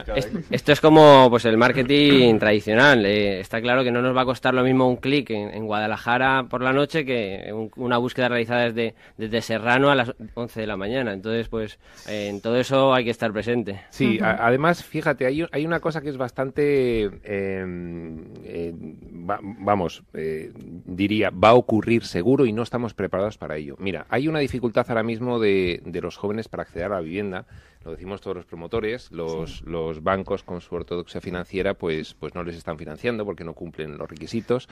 [0.50, 4.54] Esto es como pues el marketing tradicional, está claro que no nos va a costar
[4.54, 9.42] lo mismo un clic en, Guadalajara por la noche que una búsqueda realizada desde, desde
[9.42, 11.14] Serrano a las 11 de la mañana.
[11.14, 13.82] Entonces, pues en todo eso hay que estar presente.
[13.90, 20.52] Sí, además, fíjate, hay, hay, una cosa que es bastante, em, eh, vamos, eh,
[20.86, 23.76] diría, va a ocurrir seguro y no estamos preparados para ello.
[23.80, 27.46] Mira, hay una dificultad ahora mismo de, de los jóvenes para acceder a la vivienda
[27.84, 32.44] lo decimos todos los promotores, los, los bancos con su ortodoxia financiera pues, pues no
[32.44, 34.70] les están financiando porque no cumplen los requisitos,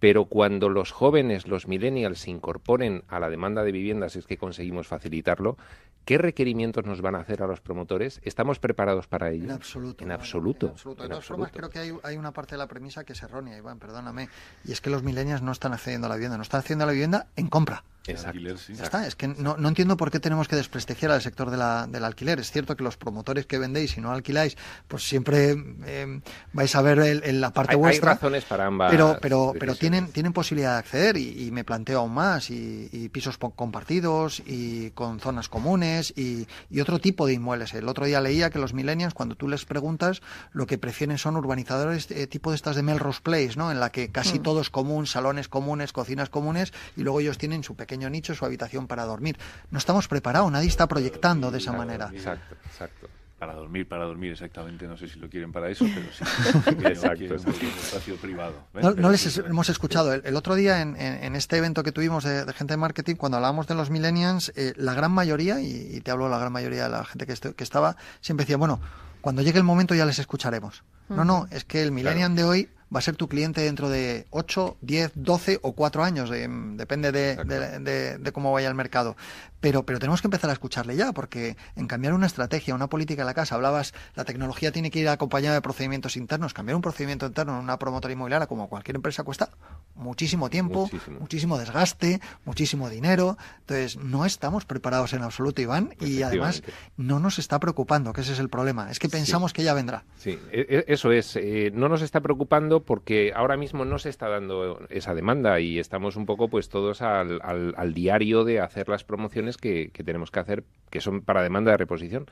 [0.00, 4.36] pero cuando los jóvenes, los millennials, se incorporen a la demanda de viviendas, es que
[4.36, 5.56] conseguimos facilitarlo,
[6.04, 8.20] ¿qué requerimientos nos van a hacer a los promotores?
[8.22, 9.44] ¿Estamos preparados para ello?
[9.44, 10.04] En absoluto.
[10.04, 10.74] En absoluto.
[10.98, 13.56] De todas formas, creo que hay, hay, una parte de la premisa que es errónea,
[13.56, 14.28] Iván, perdóname,
[14.64, 16.86] y es que los millennials no están accediendo a la vivienda, no están accediendo a
[16.86, 17.84] la vivienda en compra.
[18.06, 18.74] Alquiler, sí.
[18.74, 21.56] Ya está, es que no, no, entiendo por qué tenemos que desprestigiar al sector de
[21.56, 22.38] la, del alquiler.
[22.38, 26.20] Es cierto que los promotores que vendéis y no alquiláis, pues siempre eh,
[26.52, 28.12] vais a ver el, la parte vuestra.
[28.12, 28.90] Hay razones para ambas.
[28.90, 32.50] Pero, pero, pero tienen, tienen posibilidad de acceder y, y me planteo aún más.
[32.50, 37.72] Y, y, pisos compartidos y con zonas comunes y, y, otro tipo de inmuebles.
[37.72, 40.20] El otro día leía que los millennials, cuando tú les preguntas,
[40.52, 43.70] lo que prefieren son urbanizadores eh, tipo de estas de Melrose Place, ¿no?
[43.70, 44.42] En la que casi mm.
[44.42, 48.44] todo es común, salones comunes, cocinas comunes y luego ellos tienen su pequeño nicho, su
[48.44, 49.38] habitación para dormir.
[49.70, 52.10] No estamos preparados, nadie está proyectando de esa manera.
[52.12, 53.08] Exacto, exacto.
[53.38, 56.24] Para dormir, para dormir exactamente, no sé si lo quieren para eso, pero sí.
[56.86, 58.54] exacto, un espacio privado.
[58.72, 60.14] No, les hemos escuchado.
[60.14, 63.36] El, otro día en, en, este evento que tuvimos de, de, gente de marketing, cuando
[63.36, 66.84] hablábamos de los millennials, eh, la gran mayoría, y, y, te hablo la gran mayoría
[66.84, 68.80] de la gente que, que estaba, siempre decía, bueno,
[69.20, 70.84] cuando llegue el momento ya les escucharemos.
[71.08, 72.34] No, no, es que el millennial claro.
[72.34, 76.30] de hoy va a ser tu cliente dentro de 8, 10, 12 o 4 años,
[76.30, 79.16] eh, depende de, de, de, de, cómo vaya el mercado.
[79.60, 83.22] Pero, pero tenemos que empezar a escucharle ya, porque en cambiar una estrategia, una política
[83.22, 86.52] en la casa, hablabas, la tecnología tiene que ir acompañada de procedimientos internos.
[86.52, 89.48] Cambiar un procedimiento interno en una promotora inmobiliaria, como cualquier empresa, cuesta
[89.94, 93.38] muchísimo tiempo, muchísimo, muchísimo desgaste, muchísimo dinero.
[93.60, 96.62] Entonces, no estamos preparados en absoluto, Iván, y además
[96.98, 98.90] no nos está preocupando, que ese es el problema.
[98.90, 99.56] Es que pensamos sí.
[99.56, 100.04] que ya vendrá.
[100.18, 101.36] Sí, e, e, eso es.
[101.36, 105.78] Eh, no nos está preocupando porque ahora mismo no se está dando esa demanda y
[105.78, 110.04] estamos un poco pues todos al, al, al diario de hacer las promociones que, que,
[110.04, 112.26] tenemos que hacer que son para demanda de reposición.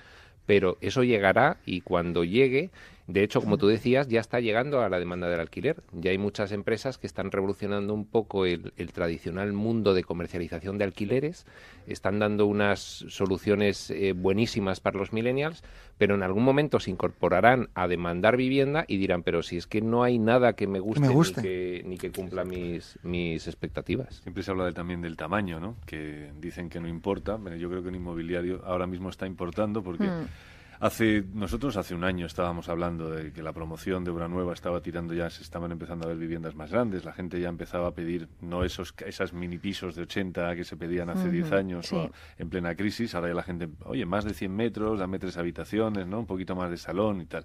[0.47, 2.71] Pero eso llegará y cuando llegue,
[3.09, 5.83] de hecho, como tú decías, ya está llegando a la demanda del alquiler.
[5.93, 10.79] Ya hay muchas empresas que están revolucionando un poco el, el tradicional mundo de comercialización
[10.79, 11.45] de alquileres,
[11.87, 15.65] están dando unas soluciones eh, buenísimas para los millennials,
[15.99, 19.81] pero en algún momento se incorporarán a demandar vivienda y dirán, pero si es que
[19.81, 21.41] no hay nada que me guste, me guste.
[21.41, 24.17] Ni, que, ni, que, cumpla mis, mis expectativas.
[24.23, 25.77] Siempre se habla de, también del tamaño, ¿no?
[25.87, 27.37] que dicen que no importa.
[27.37, 30.05] Bueno, yo creo que en inmobiliario ahora mismo está importando porque...
[30.05, 30.27] Mm.
[30.83, 34.81] Hace, nosotros hace un año estábamos hablando de que la promoción de obra nueva estaba
[34.81, 37.93] tirando ya, se estaban empezando a ver viviendas más grandes, la gente ya empezaba a
[37.93, 41.57] pedir no esos esas mini pisos de 80 que se pedían hace 10 uh -huh,
[41.57, 41.95] años sí.
[41.95, 45.37] o en plena crisis, ahora ya la gente, oye, más de 100 metros, dame tres
[45.37, 46.19] habitaciones, ¿no?
[46.19, 47.45] Un poquito más de salón y tal.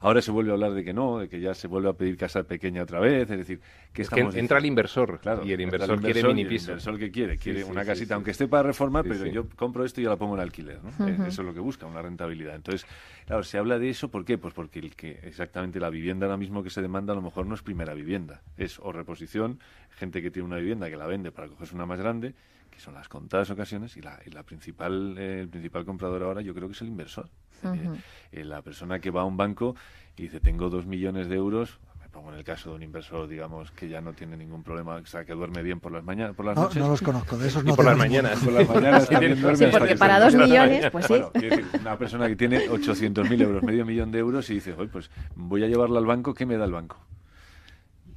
[0.00, 2.16] Ahora se vuelve a hablar de que no, de que ya se vuelve a pedir
[2.16, 3.60] casa pequeña otra vez, es decir,
[3.92, 6.48] que es estamos que entra el inversor, claro, y el inversor, el inversor quiere mini
[6.48, 6.66] piso.
[6.66, 9.26] El inversor que quiere, quiere sí, una sí, casita, sí, aunque esté para reformar, pero
[9.26, 10.90] yo compro esto y ya la pongo en alquiler, ¿no?
[10.90, 11.26] Uh -huh.
[11.28, 12.54] Eso es lo que busca, una rentabilidad.
[12.54, 12.86] Entonces,
[13.26, 14.38] claro, se habla de eso, ¿por qué?
[14.38, 17.46] Pues porque el que exactamente la vivienda ahora mismo que se demanda a lo mejor
[17.46, 21.32] no es primera vivienda, es o reposición, gente que tiene una vivienda que la vende
[21.32, 22.34] para cogerse una más grande,
[22.76, 26.42] que son las contadas ocasiones, y la, y la principal, eh, el principal comprador ahora
[26.42, 27.30] yo creo que es el inversor.
[27.62, 27.96] Uh -huh.
[28.32, 29.74] eh, la persona que va a un banco
[30.14, 33.28] y dice, tengo dos millones de euros, me pongo en el caso de un inversor,
[33.28, 36.36] digamos, que ya no tiene ningún problema, o sea, que duerme bien por las mañanas,
[36.36, 36.82] por las no, noches.
[36.82, 38.38] No los conozco, de esos no y por las mañanas.
[38.44, 41.14] Por las mañanas también duerme sí, porque para dos millones, pues sí.
[41.14, 41.30] Bueno,
[41.80, 45.64] una persona que tiene 800.000 euros, medio millón de euros, y dice, oye, pues voy
[45.64, 46.98] a llevarla al banco, ¿qué me da el banco?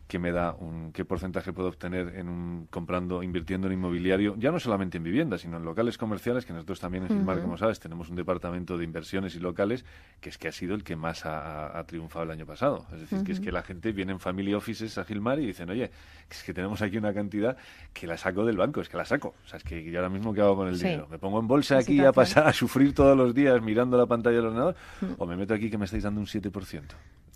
[0.09, 4.51] Qué me da un qué porcentaje puedo obtener en un comprando invirtiendo en inmobiliario ya
[4.51, 7.43] no solamente en viviendas sino en locales comerciales que nosotros también en Gilmar uh -huh.
[7.43, 9.85] como sabes tenemos un departamento de inversiones y locales
[10.19, 13.01] que es que ha sido el que más ha, ha triunfado el año pasado es
[13.01, 13.25] decir uh -huh.
[13.25, 15.91] que es que la gente viene en family offices a Gilmar y dicen oye
[16.27, 17.55] es que tenemos aquí una cantidad
[17.93, 20.09] que la saco del banco es que la saco o sea es que yo ahora
[20.09, 20.85] mismo qué hago con el sí.
[20.85, 22.07] dinero me pongo en bolsa aquí situación.
[22.07, 25.15] a pasar a sufrir todos los días mirando la pantalla del ordenador uh -huh.
[25.19, 26.81] o me meto aquí que me estáis dando un 7%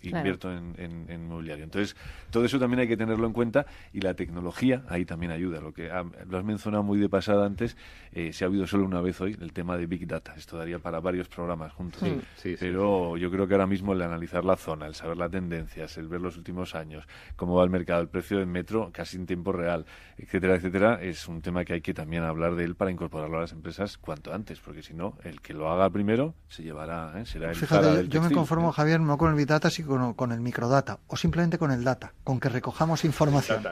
[0.09, 0.19] claro.
[0.19, 1.63] invierto en, en, en, mobiliario.
[1.63, 1.95] Entonces,
[2.31, 5.61] todo eso también hay que tenerlo en cuenta y la tecnología ahí también ayuda.
[5.61, 7.77] Lo que ha, lo has mencionado muy de pasada antes,
[8.11, 10.33] eh, se ha habido solo una vez hoy el tema de Big Data.
[10.35, 12.01] Esto daría para varios programas juntos.
[12.01, 15.17] Sí, sí, Pero sí, yo creo que ahora mismo el analizar la zona, el saber
[15.17, 18.91] las tendencias, el ver los últimos años, cómo va el mercado, el precio del metro
[18.91, 19.85] casi en tiempo real,
[20.17, 23.41] etcétera, etcétera, es un tema que hay que también hablar de él para incorporarlo a
[23.41, 27.25] las empresas cuanto antes, porque si no, el que lo haga primero se llevará, ¿eh?
[27.25, 28.73] será el Fíjate, yo me conformo, ¿eh?
[28.73, 31.83] Javier, no con el Big Data, sino con, con el microdata o simplemente con el
[31.83, 33.63] data, con que recojamos información.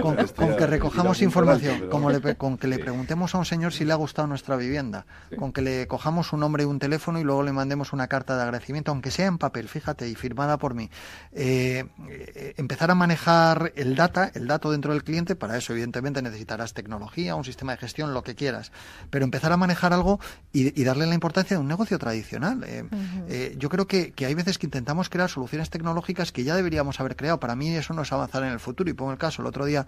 [0.00, 3.84] con, con, que recojamos información, como le, con que le preguntemos a un señor si
[3.84, 5.36] le ha gustado nuestra vivienda, sí.
[5.36, 8.36] con que le cojamos un nombre y un teléfono y luego le mandemos una carta
[8.36, 10.90] de agradecimiento, aunque sea en papel, fíjate, y firmada por mí.
[11.32, 16.22] Eh, eh, empezar a manejar el data, el dato dentro del cliente, para eso evidentemente
[16.22, 18.72] necesitarás tecnología, un sistema de gestión, lo que quieras,
[19.10, 20.20] pero empezar a manejar algo
[20.52, 22.64] y, y darle la importancia de un negocio tradicional.
[22.64, 23.58] Eh, uh -huh.
[23.58, 27.16] yo creo que, que hay veces que intentamos crear soluciones tecnológicas que ya deberíamos haber
[27.16, 27.40] creado.
[27.40, 28.88] Para mí eso no es avanzar en el futuro.
[28.88, 29.84] Y pongo el caso, el otro día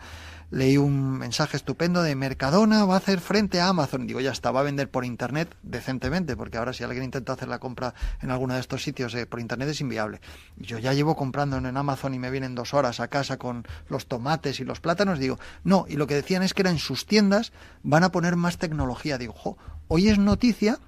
[0.50, 4.08] leí un mensaje estupendo de Mercadona va a hacer frente a Amazon.
[4.08, 7.46] Digo, ya está, va a vender por Internet decentemente, porque ahora si alguien intenta hacer
[7.46, 10.20] la compra en alguno de estos sitios eh, por Internet es inviable.
[10.56, 14.06] Yo ya llevo comprando en Amazon y me vienen dos horas a casa con los
[14.06, 15.20] tomates y los plátanos.
[15.20, 17.52] Digo, no, y lo que decían es que era en sus tiendas
[17.84, 19.16] van a poner más tecnología.
[19.16, 19.56] Digo, jo,
[19.86, 20.80] hoy es noticia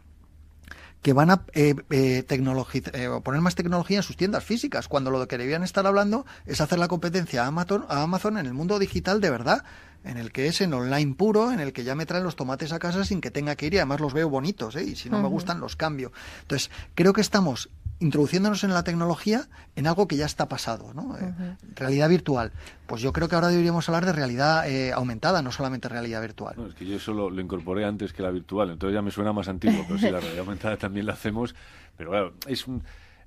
[1.04, 5.28] que van a eh, eh, eh, poner más tecnología en sus tiendas físicas, cuando lo
[5.28, 8.78] que debían estar hablando es hacer la competencia a Amazon, a Amazon en el mundo
[8.78, 9.64] digital de verdad,
[10.04, 12.72] en el que es en online puro, en el que ya me traen los tomates
[12.72, 15.20] a casa sin que tenga que ir y además los veo bonitos, y si no
[15.20, 16.12] me gustan los cambio.
[16.42, 21.16] Entonces, creo que estamos introduciéndonos en la tecnología en algo que ya está pasado, ¿no?
[21.16, 22.52] Eh, realidad virtual.
[22.86, 26.54] Pues yo creo que ahora deberíamos hablar de realidad eh, aumentada, no solamente realidad virtual.
[26.68, 29.48] es que yo eso lo, incorporé antes que la virtual, entonces ya me suena más
[29.48, 31.54] antiguo, pero sí, la realidad aumentada también la hacemos.
[31.96, 32.82] Pero claro, es un,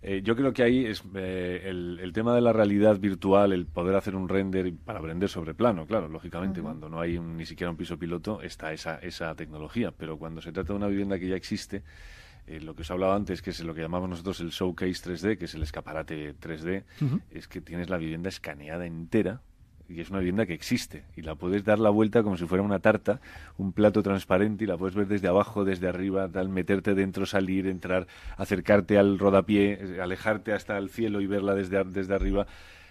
[0.09, 3.93] eh, yo creo que ahí es el, el, tema de la realidad virtual, el poder
[3.97, 7.75] hacer un render para aprender sobre plano, claro, lógicamente, cuando no hay ni siquiera un
[7.75, 11.35] piso piloto está esa, esa tecnología, pero cuando se trata de una vivienda que ya
[11.35, 11.83] existe,
[12.45, 15.37] eh, lo que os hablaba antes, que es lo que llamamos nosotros el showcase 3D,
[15.37, 16.85] que es el escaparate 3D,
[17.29, 19.41] es que tienes la vivienda escaneada entera
[19.89, 22.63] y es una vivienda que existe y la puedes dar la vuelta como si fuera
[22.63, 23.19] una tarta,
[23.57, 27.67] un plato transparente y la puedes ver desde abajo, desde arriba, tal, meterte dentro, salir,
[27.67, 28.07] entrar,
[28.37, 32.47] acercarte al rodapié, eh, alejarte hasta el cielo y verla desde, desde arriba.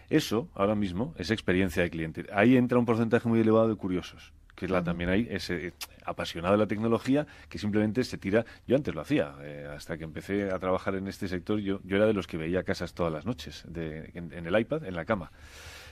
[0.09, 2.27] Eso, ahora mismo, es experiencia de cliente.
[2.33, 5.75] Ahí entra un porcentaje muy elevado de curiosos que la, también hay ese
[6.05, 8.45] apasionado de la tecnología que simplemente se tira.
[8.67, 11.97] Yo antes lo hía, eh, hasta que empecé a trabajar en este sector, yo, yo
[11.97, 15.05] era de los que veía casas todas las noches de, en, el iPad, en la
[15.05, 15.31] cama.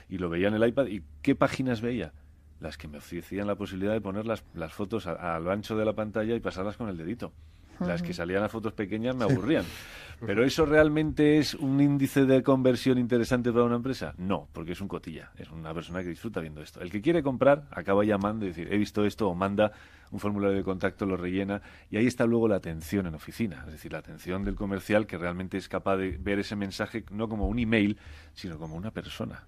[0.09, 2.13] Y lo veía en el iPad y ¿qué páginas veía?
[2.59, 5.85] Las que me ofrecían la posibilidad de poner las, las fotos a, lo ancho de
[5.85, 7.31] la pantalla y pasarlas con el dedito.
[7.79, 9.65] Las que salían las fotos pequeñas me aburrían.
[10.25, 14.13] ¿Pero eso realmente es un índice de conversión interesante para una empresa?
[14.17, 15.31] No, porque es un cotilla.
[15.37, 16.79] Es una persona que disfruta viendo esto.
[16.79, 19.73] El que quiere comprar acaba llamando y decir, he visto esto, o manda
[20.11, 21.61] un formulario de contacto, lo rellena.
[21.89, 23.63] Y ahí está luego la atención en oficina.
[23.65, 27.27] Es decir, la atención del comercial que realmente es capaz de ver ese mensaje no
[27.27, 27.97] como un email,
[28.33, 29.43] sino como una persona.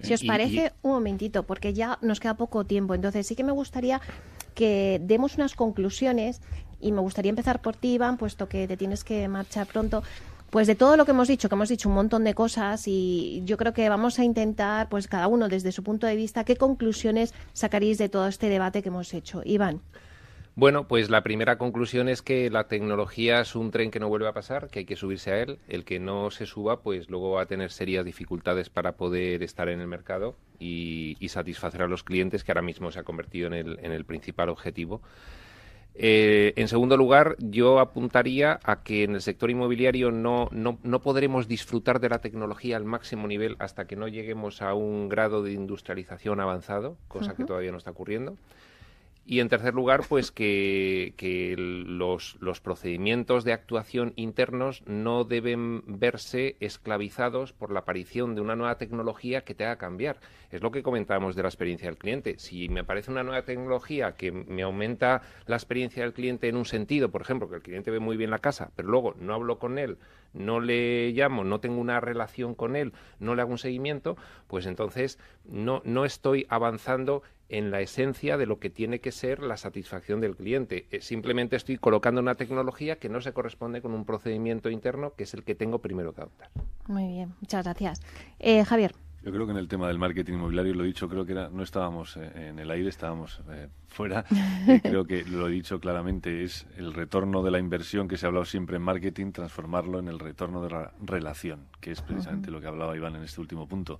[0.00, 2.94] Si os parece, un momentito, porque ya nos queda poco tiempo.
[2.94, 4.00] Entonces, sí que me gustaría
[4.54, 6.40] que demos unas conclusiones
[6.80, 10.02] y me gustaría empezar por ti, Iván, puesto que te tienes que marchar pronto.
[10.50, 13.42] Pues de todo lo que hemos dicho, que hemos dicho un montón de cosas y
[13.46, 16.56] yo creo que vamos a intentar, pues cada uno desde su punto de vista, qué
[16.56, 19.40] conclusiones sacaréis de todo este debate que hemos hecho.
[19.44, 19.80] Iván.
[20.54, 24.28] Bueno, pues la primera conclusión es que la tecnología es un tren que no vuelve
[24.28, 25.58] a pasar, que hay que subirse a él.
[25.66, 29.70] El que no se suba, pues luego va a tener serias dificultades para poder estar
[29.70, 33.54] en el mercado y, satisfacer a los clientes, que ahora mismo se ha convertido en
[33.54, 35.00] el, en el principal objetivo.
[35.94, 41.00] Eh, en segundo lugar, yo apuntaría a que en el sector inmobiliario no, no, no,
[41.00, 45.42] podremos disfrutar de la tecnología al máximo nivel hasta que no lleguemos a un grado
[45.42, 48.36] de industrialización avanzado, cosa que todavía no está ocurriendo.
[49.24, 51.14] Y en tercer lugar, pues que,
[51.86, 58.56] los, los, procedimientos de actuación internos no deben verse esclavizados por la aparición de una
[58.56, 60.18] nueva tecnología que te haga cambiar.
[60.50, 62.34] Es lo que comentábamos de la experiencia del cliente.
[62.38, 66.66] Si me aparece una nueva tecnología que me aumenta la experiencia del cliente en un
[66.66, 69.60] sentido, por ejemplo, que el cliente ve muy bien la casa, pero luego no hablo
[69.60, 69.98] con él,
[70.32, 74.16] no le llamo, no tengo una relación con él, no le hago un seguimiento,
[74.48, 79.42] pues entonces no, no estoy avanzando en la esencia de lo que tiene que ser
[79.42, 80.86] la satisfacción del cliente.
[80.90, 85.24] Eh, simplemente estoy colocando una tecnología que no se corresponde con un procedimiento interno que
[85.24, 86.48] es el que tengo primero que adoptar.
[86.88, 88.00] Muy bien, muchas gracias.
[88.38, 88.94] Eh, Javier.
[89.22, 91.50] Yo creo que en el tema del marketing inmobiliario, lo he dicho, creo que era,
[91.50, 93.40] no estábamos eh, en el aire, estábamos
[93.92, 94.24] fuera.
[94.82, 98.28] creo que lo he dicho claramente, es el retorno de la inversión que se ha
[98.28, 102.60] hablado siempre en marketing, transformarlo en el retorno de la relación, que es precisamente lo
[102.60, 103.98] que hablaba Iván en este último punto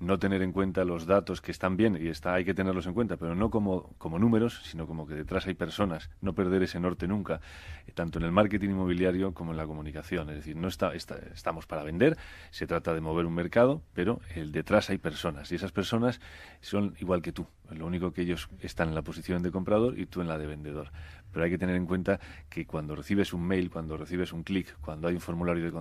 [0.00, 2.94] no tener en cuenta los datos que están bien y está, hay que tenerlos en
[2.94, 6.80] cuenta, pero no como, como números, sino como que detrás hay personas, no perder ese
[6.80, 7.40] norte nunca,
[7.86, 10.30] eh, tanto en el marketing inmobiliario como en la comunicación.
[10.30, 12.16] Es decir, no está, estamos para vender,
[12.50, 16.20] se trata de mover un mercado, pero el detrás hay personas y esas personas
[16.60, 17.46] son igual que tú.
[17.74, 20.46] Lo único que ellos están en la posición de comprador y tú en la de
[20.46, 20.90] vendedor
[21.32, 24.76] pero hay que tener en cuenta que cuando recibes un mail, cuando recibes un clic,
[24.80, 25.72] cuando hay un formulario de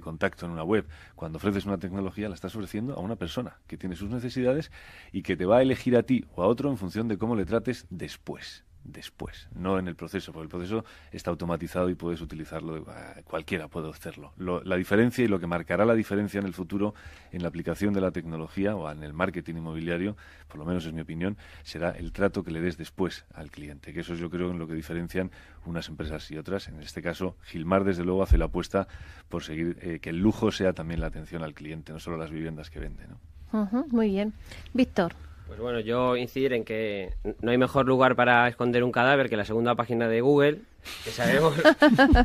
[0.00, 3.76] contacto, en una web, cuando ofreces una tecnología, la estás ofreciendo a una persona que
[3.76, 4.70] tiene sus necesidades
[5.12, 7.36] y que te va a elegir a ti o a otro en función de cómo
[7.36, 8.65] le trates después.
[8.88, 13.68] Después, no en el proceso, porque el proceso está automatizado y puedes utilizarlo, eh, cualquiera
[13.68, 14.32] puede hacerlo.
[14.36, 16.94] la diferencia y lo que marcará la diferencia en el futuro
[17.32, 20.16] en la aplicación de la tecnología o en el marketing inmobiliario,
[20.48, 23.92] por lo menos es mi opinión, será el trato que le des después al cliente,
[23.92, 25.30] que eso es yo creo en lo que diferencian
[25.64, 26.68] unas empresas y otras.
[26.68, 28.88] En este caso, Gilmar desde luego hace la apuesta
[29.28, 32.30] por seguir eh, que el lujo sea también la atención al cliente, no solo las
[32.30, 33.06] viviendas que vende.
[33.90, 34.32] muy bien.
[34.74, 35.12] Víctor.
[35.46, 39.36] Pues bueno, yo incidir en que no hay mejor lugar para esconder un cadáver que
[39.36, 40.62] la segunda página de Google,
[41.04, 41.54] que sabemos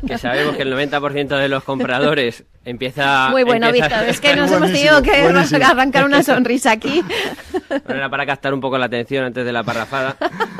[0.06, 3.28] que, sabemos que el 90% de los compradores empieza...
[3.30, 5.12] Muy bueno, Víctor, es que nos hemos tenido que
[5.64, 7.02] arrancar una sonrisa aquí.
[7.68, 10.16] Bueno, era para captar un poco la atención antes de la parrafada.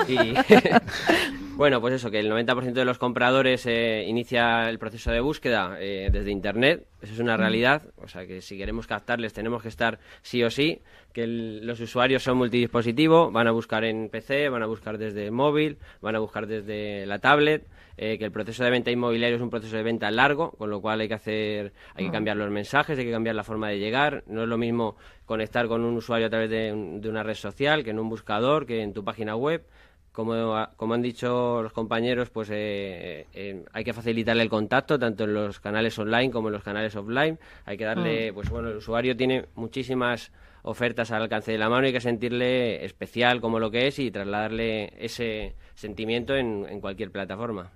[0.09, 0.17] Y
[1.57, 5.77] bueno, pues eso, que el 90% de los compradores eh, inicia el proceso de búsqueda
[5.79, 7.41] eh, desde Internet, eso es una mm.
[7.41, 10.81] realidad, o sea que si queremos captarles tenemos que estar sí o sí,
[11.13, 15.79] que los usuarios son multidispositivo, van a buscar en PC, van a buscar desde móvil,
[16.01, 17.67] van a buscar desde la tablet,
[17.97, 20.81] eh, que el proceso de venta inmobiliario es un proceso de venta largo, con lo
[20.81, 22.13] cual hay que hacer, hay que mm.
[22.13, 25.69] cambiar los mensajes, hay que cambiar la forma de llegar, no es lo mismo conectar
[25.69, 28.93] con un usuario a través de una red social que en un buscador, que en
[28.93, 29.65] tu página web
[30.13, 35.25] como, como han dicho los compañeros, pues eh, eh, hay que facilitarle el contacto tanto
[35.25, 37.39] en los canales online como en los canales offline.
[37.65, 38.35] Hay que darle, mm.
[38.35, 40.31] pues bueno, el usuario tiene muchísimas
[40.65, 43.99] ofertas al alcance de la mano, y hay que sentirle especial como lo que es
[43.99, 47.73] y trasladarle ese sentimiento en, cualquier plataforma.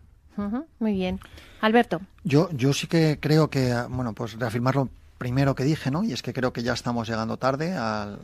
[0.78, 1.20] Muy bien.
[1.60, 2.00] Alberto.
[2.24, 6.04] Yo, yo sí que creo que, bueno, pues reafirmarlo primero que dije, ¿no?
[6.04, 8.18] Y es que creo que ya estamos llegando tarde al,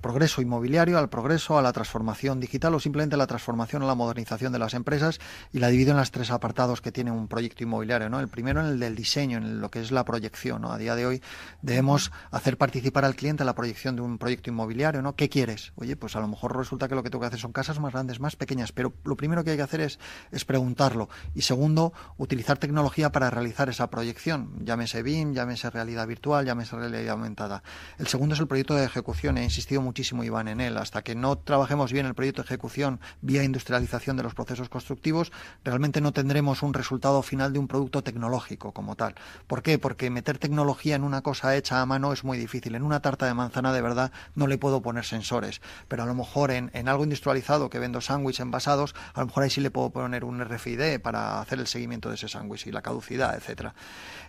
[0.00, 4.52] progreso inmobiliario, al progreso, a la transformación digital o simplemente la transformación o la modernización
[4.52, 5.20] de las empresas
[5.52, 8.20] y la divido en las tres apartados que tiene un proyecto inmobiliario, ¿no?
[8.20, 10.72] El primero en el del diseño, en lo que es la proyección, ¿no?
[10.72, 11.22] A día de hoy
[11.62, 15.14] debemos hacer participar al cliente en la proyección de un proyecto inmobiliario, ¿no?
[15.14, 15.72] ¿Qué quieres?
[15.76, 17.92] Oye, pues a lo mejor resulta que lo que tengo que hacer son casas más
[17.92, 19.98] grandes, más pequeñas, pero lo primero que hay que hacer es,
[20.32, 21.08] es preguntarlo.
[21.34, 27.10] Y segundo, utilizar tecnología para realizar esa proyección, llámese BIM, llámese realidad virtual, llámese realidad
[27.10, 27.62] aumentada.
[27.98, 29.38] El segundo es el proyecto de ejecución.
[29.38, 30.76] He insistido muchísimo, Iván, en él.
[30.76, 35.32] Hasta que no trabajemos bien el proyecto de ejecución vía industrialización de los procesos constructivos,
[35.64, 39.14] realmente no tendremos un resultado final de un producto tecnológico como tal.
[39.46, 39.78] ¿Por qué?
[39.78, 42.74] Porque meter tecnología en una cosa hecha a mano es muy difícil.
[42.74, 46.14] En una tarta de manzana de verdad no le puedo poner sensores, pero a lo
[46.14, 49.70] mejor en, en algo industrializado que vendo sándwich envasados, a lo mejor ahí sí le
[49.70, 53.74] puedo poner un RFID para hacer el seguimiento de ese sándwich y la caducidad, etcétera.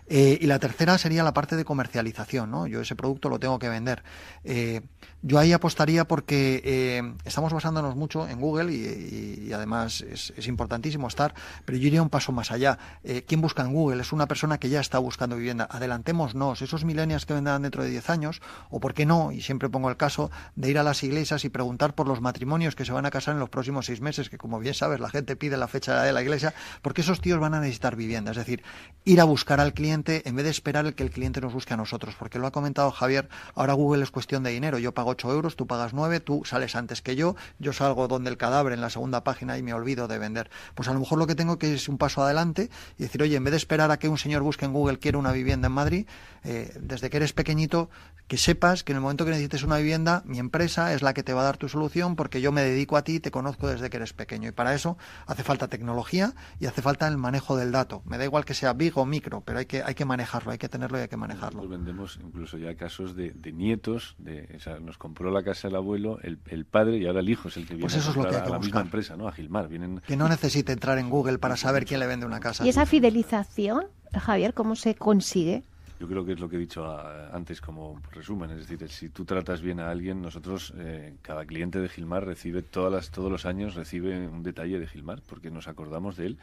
[0.08, 2.66] Eh, y la tercera sería la parte de comercialización, ¿no?
[2.66, 4.02] Yo ese producto lo tengo que vender.
[4.42, 4.80] Eh,
[5.22, 11.32] yo ahí apostaría porque eh, estamos basándonos mucho en Google y, además es, importantísimo estar,
[11.64, 12.78] pero yo iría un paso más allá.
[13.26, 14.02] ¿Quién busca en Google?
[14.02, 15.68] Es una persona que ya está buscando vivienda.
[15.70, 19.68] Adelantémonos, esos millennials que vendrán dentro de 10 años, o por qué no, y siempre
[19.68, 22.92] pongo el caso de ir a las iglesias y preguntar por los matrimonios que se
[22.92, 25.56] van a casar en los próximos seis meses, que como bien sabes, la gente pide
[25.56, 28.32] la fecha de la iglesia, porque esos tíos van a necesitar vivienda.
[28.32, 28.62] Es decir,
[29.04, 31.74] ir a buscar al cliente en vez de esperar el que el cliente nos busque
[31.74, 35.10] a nosotros, porque lo ha comentado Javier, ahora Google es cuestión de dinero, yo pago
[35.10, 38.72] 8 euros, tú pagas 9, tú sales antes que yo, yo salgo donde el cadáver
[38.72, 40.50] en la segunda página y me olvido de vender.
[40.74, 43.36] Pues a lo mejor lo que tengo que es un paso adelante y decir, oye,
[43.36, 45.72] en vez de esperar a que un señor busque en Google quiere una vivienda en
[45.72, 46.06] Madrid,
[46.44, 47.90] eh, desde que eres pequeñito,
[48.28, 51.22] que sepas que en el momento que necesites una vivienda, mi empresa es la que
[51.22, 53.90] te va a dar tu solución porque yo me dedico a ti, te conozco desde
[53.90, 54.48] que eres pequeño.
[54.48, 58.02] Y para eso hace falta tecnología y hace falta el manejo del dato.
[58.04, 60.58] Me da igual que sea big o micro, pero hay que, hay que manejarlo, hay
[60.58, 61.58] que tenerlo y hay que manejarlo.
[61.58, 65.76] Nosotros vendemos incluso ya casos de, nietos, de, o sea, nos compró la casa el
[65.76, 68.16] abuelo, el, padre y ahora el hijo es el que pues viene eso a, es
[68.16, 69.28] lo que a la misma empresa, ¿no?
[69.28, 69.68] A Gilmar.
[69.68, 70.00] Vienen...
[70.06, 72.64] Que no necesite entrar en Google para saber quién le vende una casa.
[72.64, 75.62] ¿Y esa fidelización, Javier, cómo se consigue?
[75.98, 79.08] Yo creo que es lo que he dicho ah, antes como resumen, es decir, si
[79.08, 83.30] tú tratas bien a alguien, nosotros, eh, cada cliente de Gilmar recibe todas las, todos
[83.30, 86.38] los años recibe un detalle de Gilmar, porque nos acordamos de él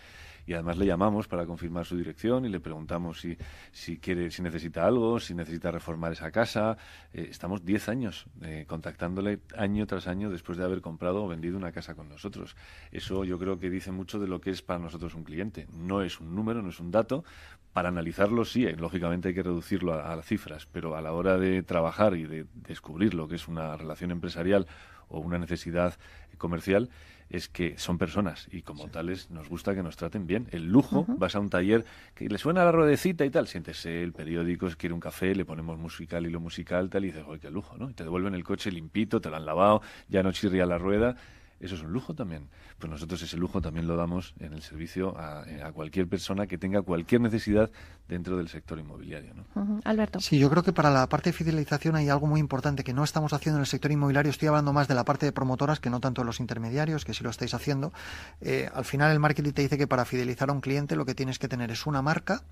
[0.45, 3.37] y además le llamamos para confirmar su dirección y le preguntamos si,
[3.71, 6.77] si quiere, si necesita algo, si necesita reformar esa casa.
[7.13, 11.57] Eh, estamos 10 años eh, contactándole año tras año después de haber comprado o vendido
[11.57, 12.55] una casa con nosotros.
[12.91, 15.67] Eso yo creo que dice mucho de lo que es para nosotros un cliente.
[15.71, 17.23] No es un número, no es un dato.
[17.71, 21.37] Para analizarlo sí, eh, lógicamente hay que reducirlo a, a cifras, pero a la hora
[21.37, 24.67] de trabajar y de descubrir lo que es una relación empresarial
[25.07, 25.95] o una necesidad
[26.37, 26.89] comercial,
[27.29, 30.47] es que son personas y como tales nos gusta que nos traten bien.
[30.51, 34.13] El lujo, vas a un taller que le suena la ruedecita y tal, siéntese el
[34.13, 37.39] periódico, si quiere un café, le ponemos musical y lo musical, tal, y dices, oye,
[37.39, 37.89] qué lujo, ¿no?
[37.89, 41.15] Y te devuelven el coche limpito, te lo han lavado, ya no chirría la rueda
[41.63, 42.49] Eso es un lujo también.
[42.77, 46.57] Pues nosotros ese lujo también lo damos en el servicio a, a cualquier persona que
[46.57, 47.71] tenga cualquier necesidad
[48.07, 49.33] dentro del sector inmobiliario.
[49.33, 49.79] ¿no?
[49.85, 50.19] Alberto.
[50.19, 53.03] Sí, yo creo que para la parte de fidelización hay algo muy importante que no
[53.03, 54.29] estamos haciendo en el sector inmobiliario.
[54.29, 57.13] Estoy hablando más de la parte de promotoras que no tanto de los intermediarios, que
[57.13, 57.93] sí lo estáis haciendo.
[58.41, 61.15] Eh, al final el marketing te dice que para fidelizar a un cliente lo que
[61.15, 62.43] tienes que tener es una marca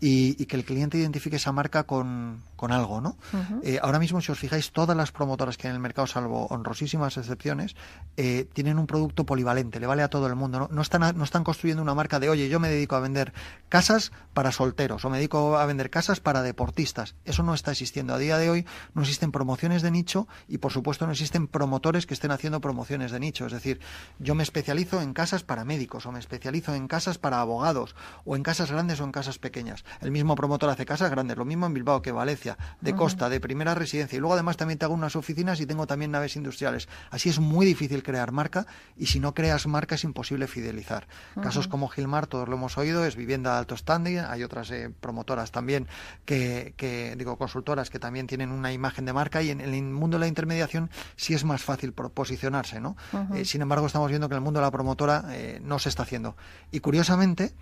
[0.00, 3.16] y, que el cliente identifique esa marca con, con algo, ¿no?
[3.62, 6.46] Eh, ahora mismo, si os fijáis, todas las promotoras que hay en el mercado, salvo
[6.46, 7.76] honrosísimas excepciones,
[8.16, 10.58] eh, tienen un producto polivalente, le vale a todo el mundo.
[10.58, 10.68] ¿no?
[10.70, 13.32] No, están, no están construyendo una marca de, oye, yo me dedico a vender
[13.68, 17.14] casas para solteros o me dedico a vender casas para deportistas.
[17.24, 18.14] Eso no está existiendo.
[18.14, 22.06] A día de hoy no existen promociones de nicho y, por supuesto, no existen promotores
[22.06, 23.46] que estén haciendo promociones de nicho.
[23.46, 23.80] Es decir,
[24.18, 27.94] yo me especializo en casas para médicos o me especializo en casas para abogados
[28.24, 29.84] o en casas grandes o en casas pequeñas.
[30.00, 33.40] El mismo promotor hace casas grandes, lo mismo en Bilbao que Valencia, de costa, de
[33.40, 34.16] primera residencia.
[34.16, 36.88] Y luego además también tengo unas oficinas y tengo también naves industriales.
[37.10, 38.66] Así es muy difícil crear marca
[38.96, 41.06] y si no creas marca es imposible fidelizar.
[41.42, 44.18] Casos como Gilmar, todos lo hemos oído, es vivienda de alto standing.
[44.18, 45.86] Hay otras eh, promotoras también
[46.24, 50.16] que, que, digo, consultoras que también tienen una imagen de marca y en, el mundo
[50.16, 52.96] de la intermediación sí es más fácil posicionarse, ¿no?
[53.34, 55.88] Eh, sin embargo, estamos viendo que en el mundo de la promotora eh, no se
[55.88, 56.36] está haciendo.
[56.70, 57.54] Y curiosamente,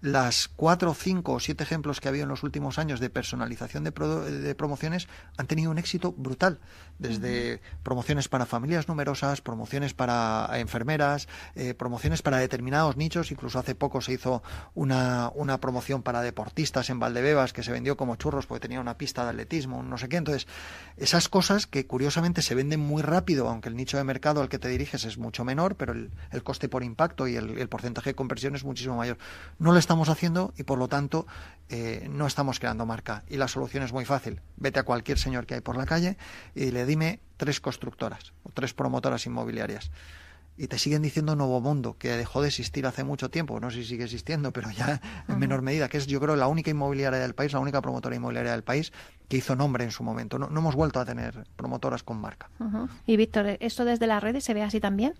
[0.00, 3.84] las cuatro, cinco o siete ejemplos que ha habido en los últimos años de personalización
[3.84, 6.58] de, de promociones han tenido un éxito brutal,
[6.98, 13.74] desde promociones para familias numerosas, promociones para enfermeras, eh, promociones para determinados nichos, incluso hace
[13.74, 14.42] poco se hizo
[14.74, 18.96] una, una promoción para deportistas en Valdebebas que se vendió como churros porque tenía una
[18.96, 20.46] pista de atletismo, no sé qué, entonces
[20.96, 24.58] esas cosas que curiosamente se venden muy rápido, aunque el nicho de mercado al que
[24.58, 28.10] te diriges es mucho menor, pero el, el coste por impacto y el, el porcentaje
[28.10, 29.18] de conversión es muchísimo mayor.
[29.58, 31.26] No lo estamos haciendo y por lo tanto
[31.68, 33.22] eh, no estamos creando marca.
[33.28, 34.40] Y la solución es muy fácil.
[34.56, 36.18] Vete a cualquier señor que hay por la calle
[36.56, 39.92] y le dime tres constructoras o tres promotoras inmobiliarias
[40.58, 43.78] y te siguen diciendo Nuevo Mundo, que dejó de existir hace mucho tiempo, no sé
[43.78, 47.18] si sigue existiendo, pero ya en menor medida, que es yo creo la única inmobiliaria
[47.18, 48.92] del país, la única promotora inmobiliaria del país
[49.28, 50.38] que hizo nombre en su momento.
[50.38, 52.48] No, hemos vuelto a tener promotoras con marca.
[53.06, 55.14] Y Víctor, ¿esto desde las redes se ve así también?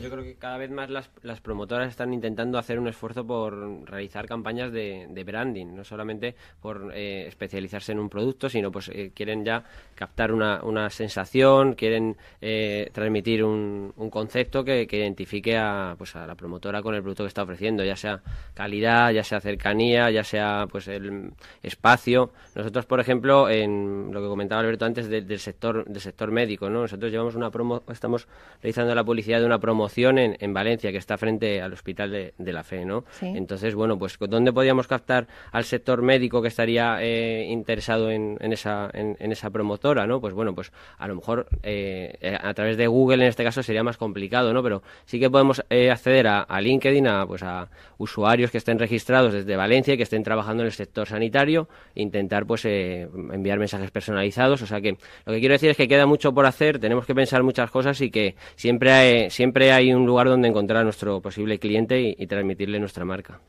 [0.00, 4.26] Yo creo que cada vez más las, promotoras están intentando hacer un esfuerzo por realizar
[4.26, 9.44] campañas de, branding, no solamente por eh, especializarse en un producto, sino pues eh, quieren
[9.44, 9.64] ya
[9.94, 16.16] captar una, una sensación, quieren eh, transmitir un, un concepto que, que, identifique a, pues,
[16.16, 18.20] a la promotora con el producto que está ofreciendo, ya sea
[18.54, 21.32] calidad, ya sea cercanía, ya sea pues el
[21.62, 22.32] espacio.
[22.54, 26.82] Nosotros, por ejemplo, en lo que comentaba Alberto antes del sector del sector médico, ¿no?
[26.82, 28.26] Nosotros llevamos una promo, estamos
[28.62, 32.34] realizando la publicidad de una promoción en, en Valencia que está frente al Hospital de,
[32.38, 33.04] de la Fe, ¿no?
[33.20, 38.52] Entonces, bueno, pues ¿dónde podríamos captar al sector médico que estaría eh, interesado en, en
[38.52, 40.20] esa en, esa promotora, ¿no?
[40.20, 43.82] Pues bueno, pues a lo mejor eh, a través de Google en este caso sería
[43.82, 44.62] más complicado, ¿no?
[44.62, 47.68] Pero sí que podemos eh, acceder a, a, LinkedIn, a pues a
[47.98, 52.46] usuarios que estén registrados desde Valencia y que estén trabajando en el sector sanitario, intentar
[52.46, 54.62] pues enviar mensajes personalizados.
[54.62, 57.16] O sea que lo que quiero decir es que queda mucho por hacer, tenemos que
[57.16, 61.20] pensar muchas cosas y que siempre hay, siempre hay un lugar donde encontrar a nuestro
[61.20, 63.40] posible cliente y, transmitirle nuestra marca.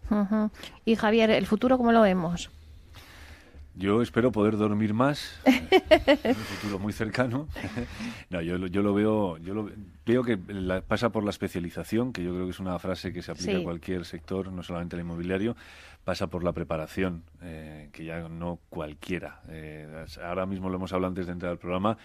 [0.86, 2.50] Y Javier, ¿el futuro cómo lo vemos?
[3.76, 5.64] Yo espero poder dormir más en
[6.30, 7.48] un futuro muy cercano.
[8.30, 9.70] no, yo, yo, lo veo, yo lo
[10.06, 10.38] veo que
[10.88, 13.64] pasa por la especialización, que yo creo que es una frase que se aplica a
[13.64, 15.56] cualquier sector, no solamente al inmobiliario,
[16.04, 19.42] pasa por la preparación, eh, que ya no cualquiera.
[19.50, 21.98] Eh, ahora mismo lo hemos hablado antes de entrar al programa.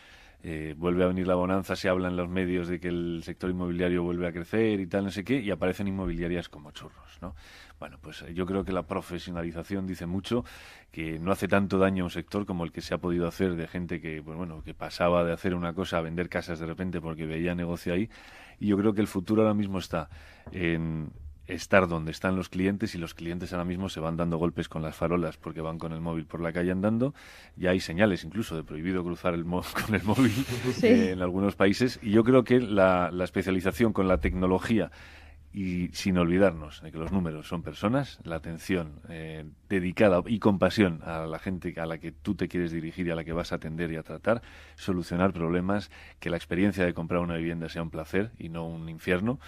[0.45, 3.51] Eh, vuelve a venir la bonanza, se habla en los medios de que el sector
[3.51, 7.34] inmobiliario vuelve a crecer y tal, no sé qué, y aparecen inmobiliarias como churros, ¿no?
[7.80, 10.45] Bueno, pues yo creo que la profesionalización dice mucho,
[10.93, 13.57] que no hace tanto daño a un sector como el que se ha podido hacer
[13.57, 16.66] de gente que, pues bueno, que pasaba de hacer una cosa a vender casas de
[16.66, 18.09] repente porque veía negocio ahí,
[18.61, 20.09] y yo creo que el futuro ahora mismo está
[20.53, 21.11] en
[21.49, 24.82] estar donde están los clientes y los clientes ahora mismo se van dando golpes con
[24.82, 27.14] las farolas porque van con el móvil por la calle andando.
[27.57, 30.32] Ya hay señales incluso de prohibido cruzar el con el móvil
[30.82, 31.99] eh, en algunos países.
[32.03, 34.90] Y yo creo que la, especialización con la tecnología
[35.53, 41.01] y sin olvidarnos de que los números son personas, la atención eh, dedicada y compasión
[41.05, 43.53] a la gente a la que tú te quieres dirigir y a la que vas
[43.53, 44.42] a atender y a tratar,
[44.76, 45.90] solucionar problemas,
[46.20, 49.40] que la experiencia de comprar una vivienda sea un placer y no un infierno.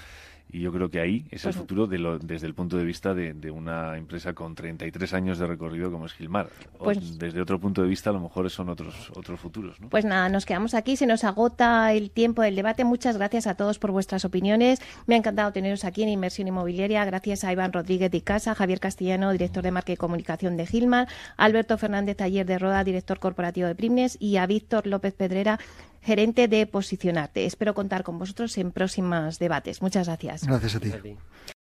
[0.53, 3.15] Y yo creo que ahí es el futuro de lo, desde el punto de vista
[3.15, 6.49] de, una empresa con 33 años de recorrido como es Gilmar.
[6.79, 9.81] Pues, desde otro punto de vista, a lo mejor son otros, otros futuros.
[9.81, 9.89] ¿no?
[9.89, 10.97] Pues nada, nos quedamos aquí.
[10.97, 12.85] Se nos agota el tiempo del debate.
[12.85, 14.81] Muchas gracias a todos por vuestras opiniones.
[15.07, 17.05] Me ha encantado teneros aquí en Inversión Inmobiliaria.
[17.05, 21.09] Gracias a Iván Rodríguez de Casa, Javier Castellano, director de Marca y Comunicación de Gilmar,
[21.37, 25.59] Alberto Fernández Taller de Roda, director corporativo de Primnes, y a Víctor López Pedrera,
[26.03, 27.47] gerente de Posicionarte.
[27.47, 29.83] Espero contar con vosotros en próximos debates.
[29.83, 30.47] Muchas gracias.
[30.47, 31.17] Gracias a ti.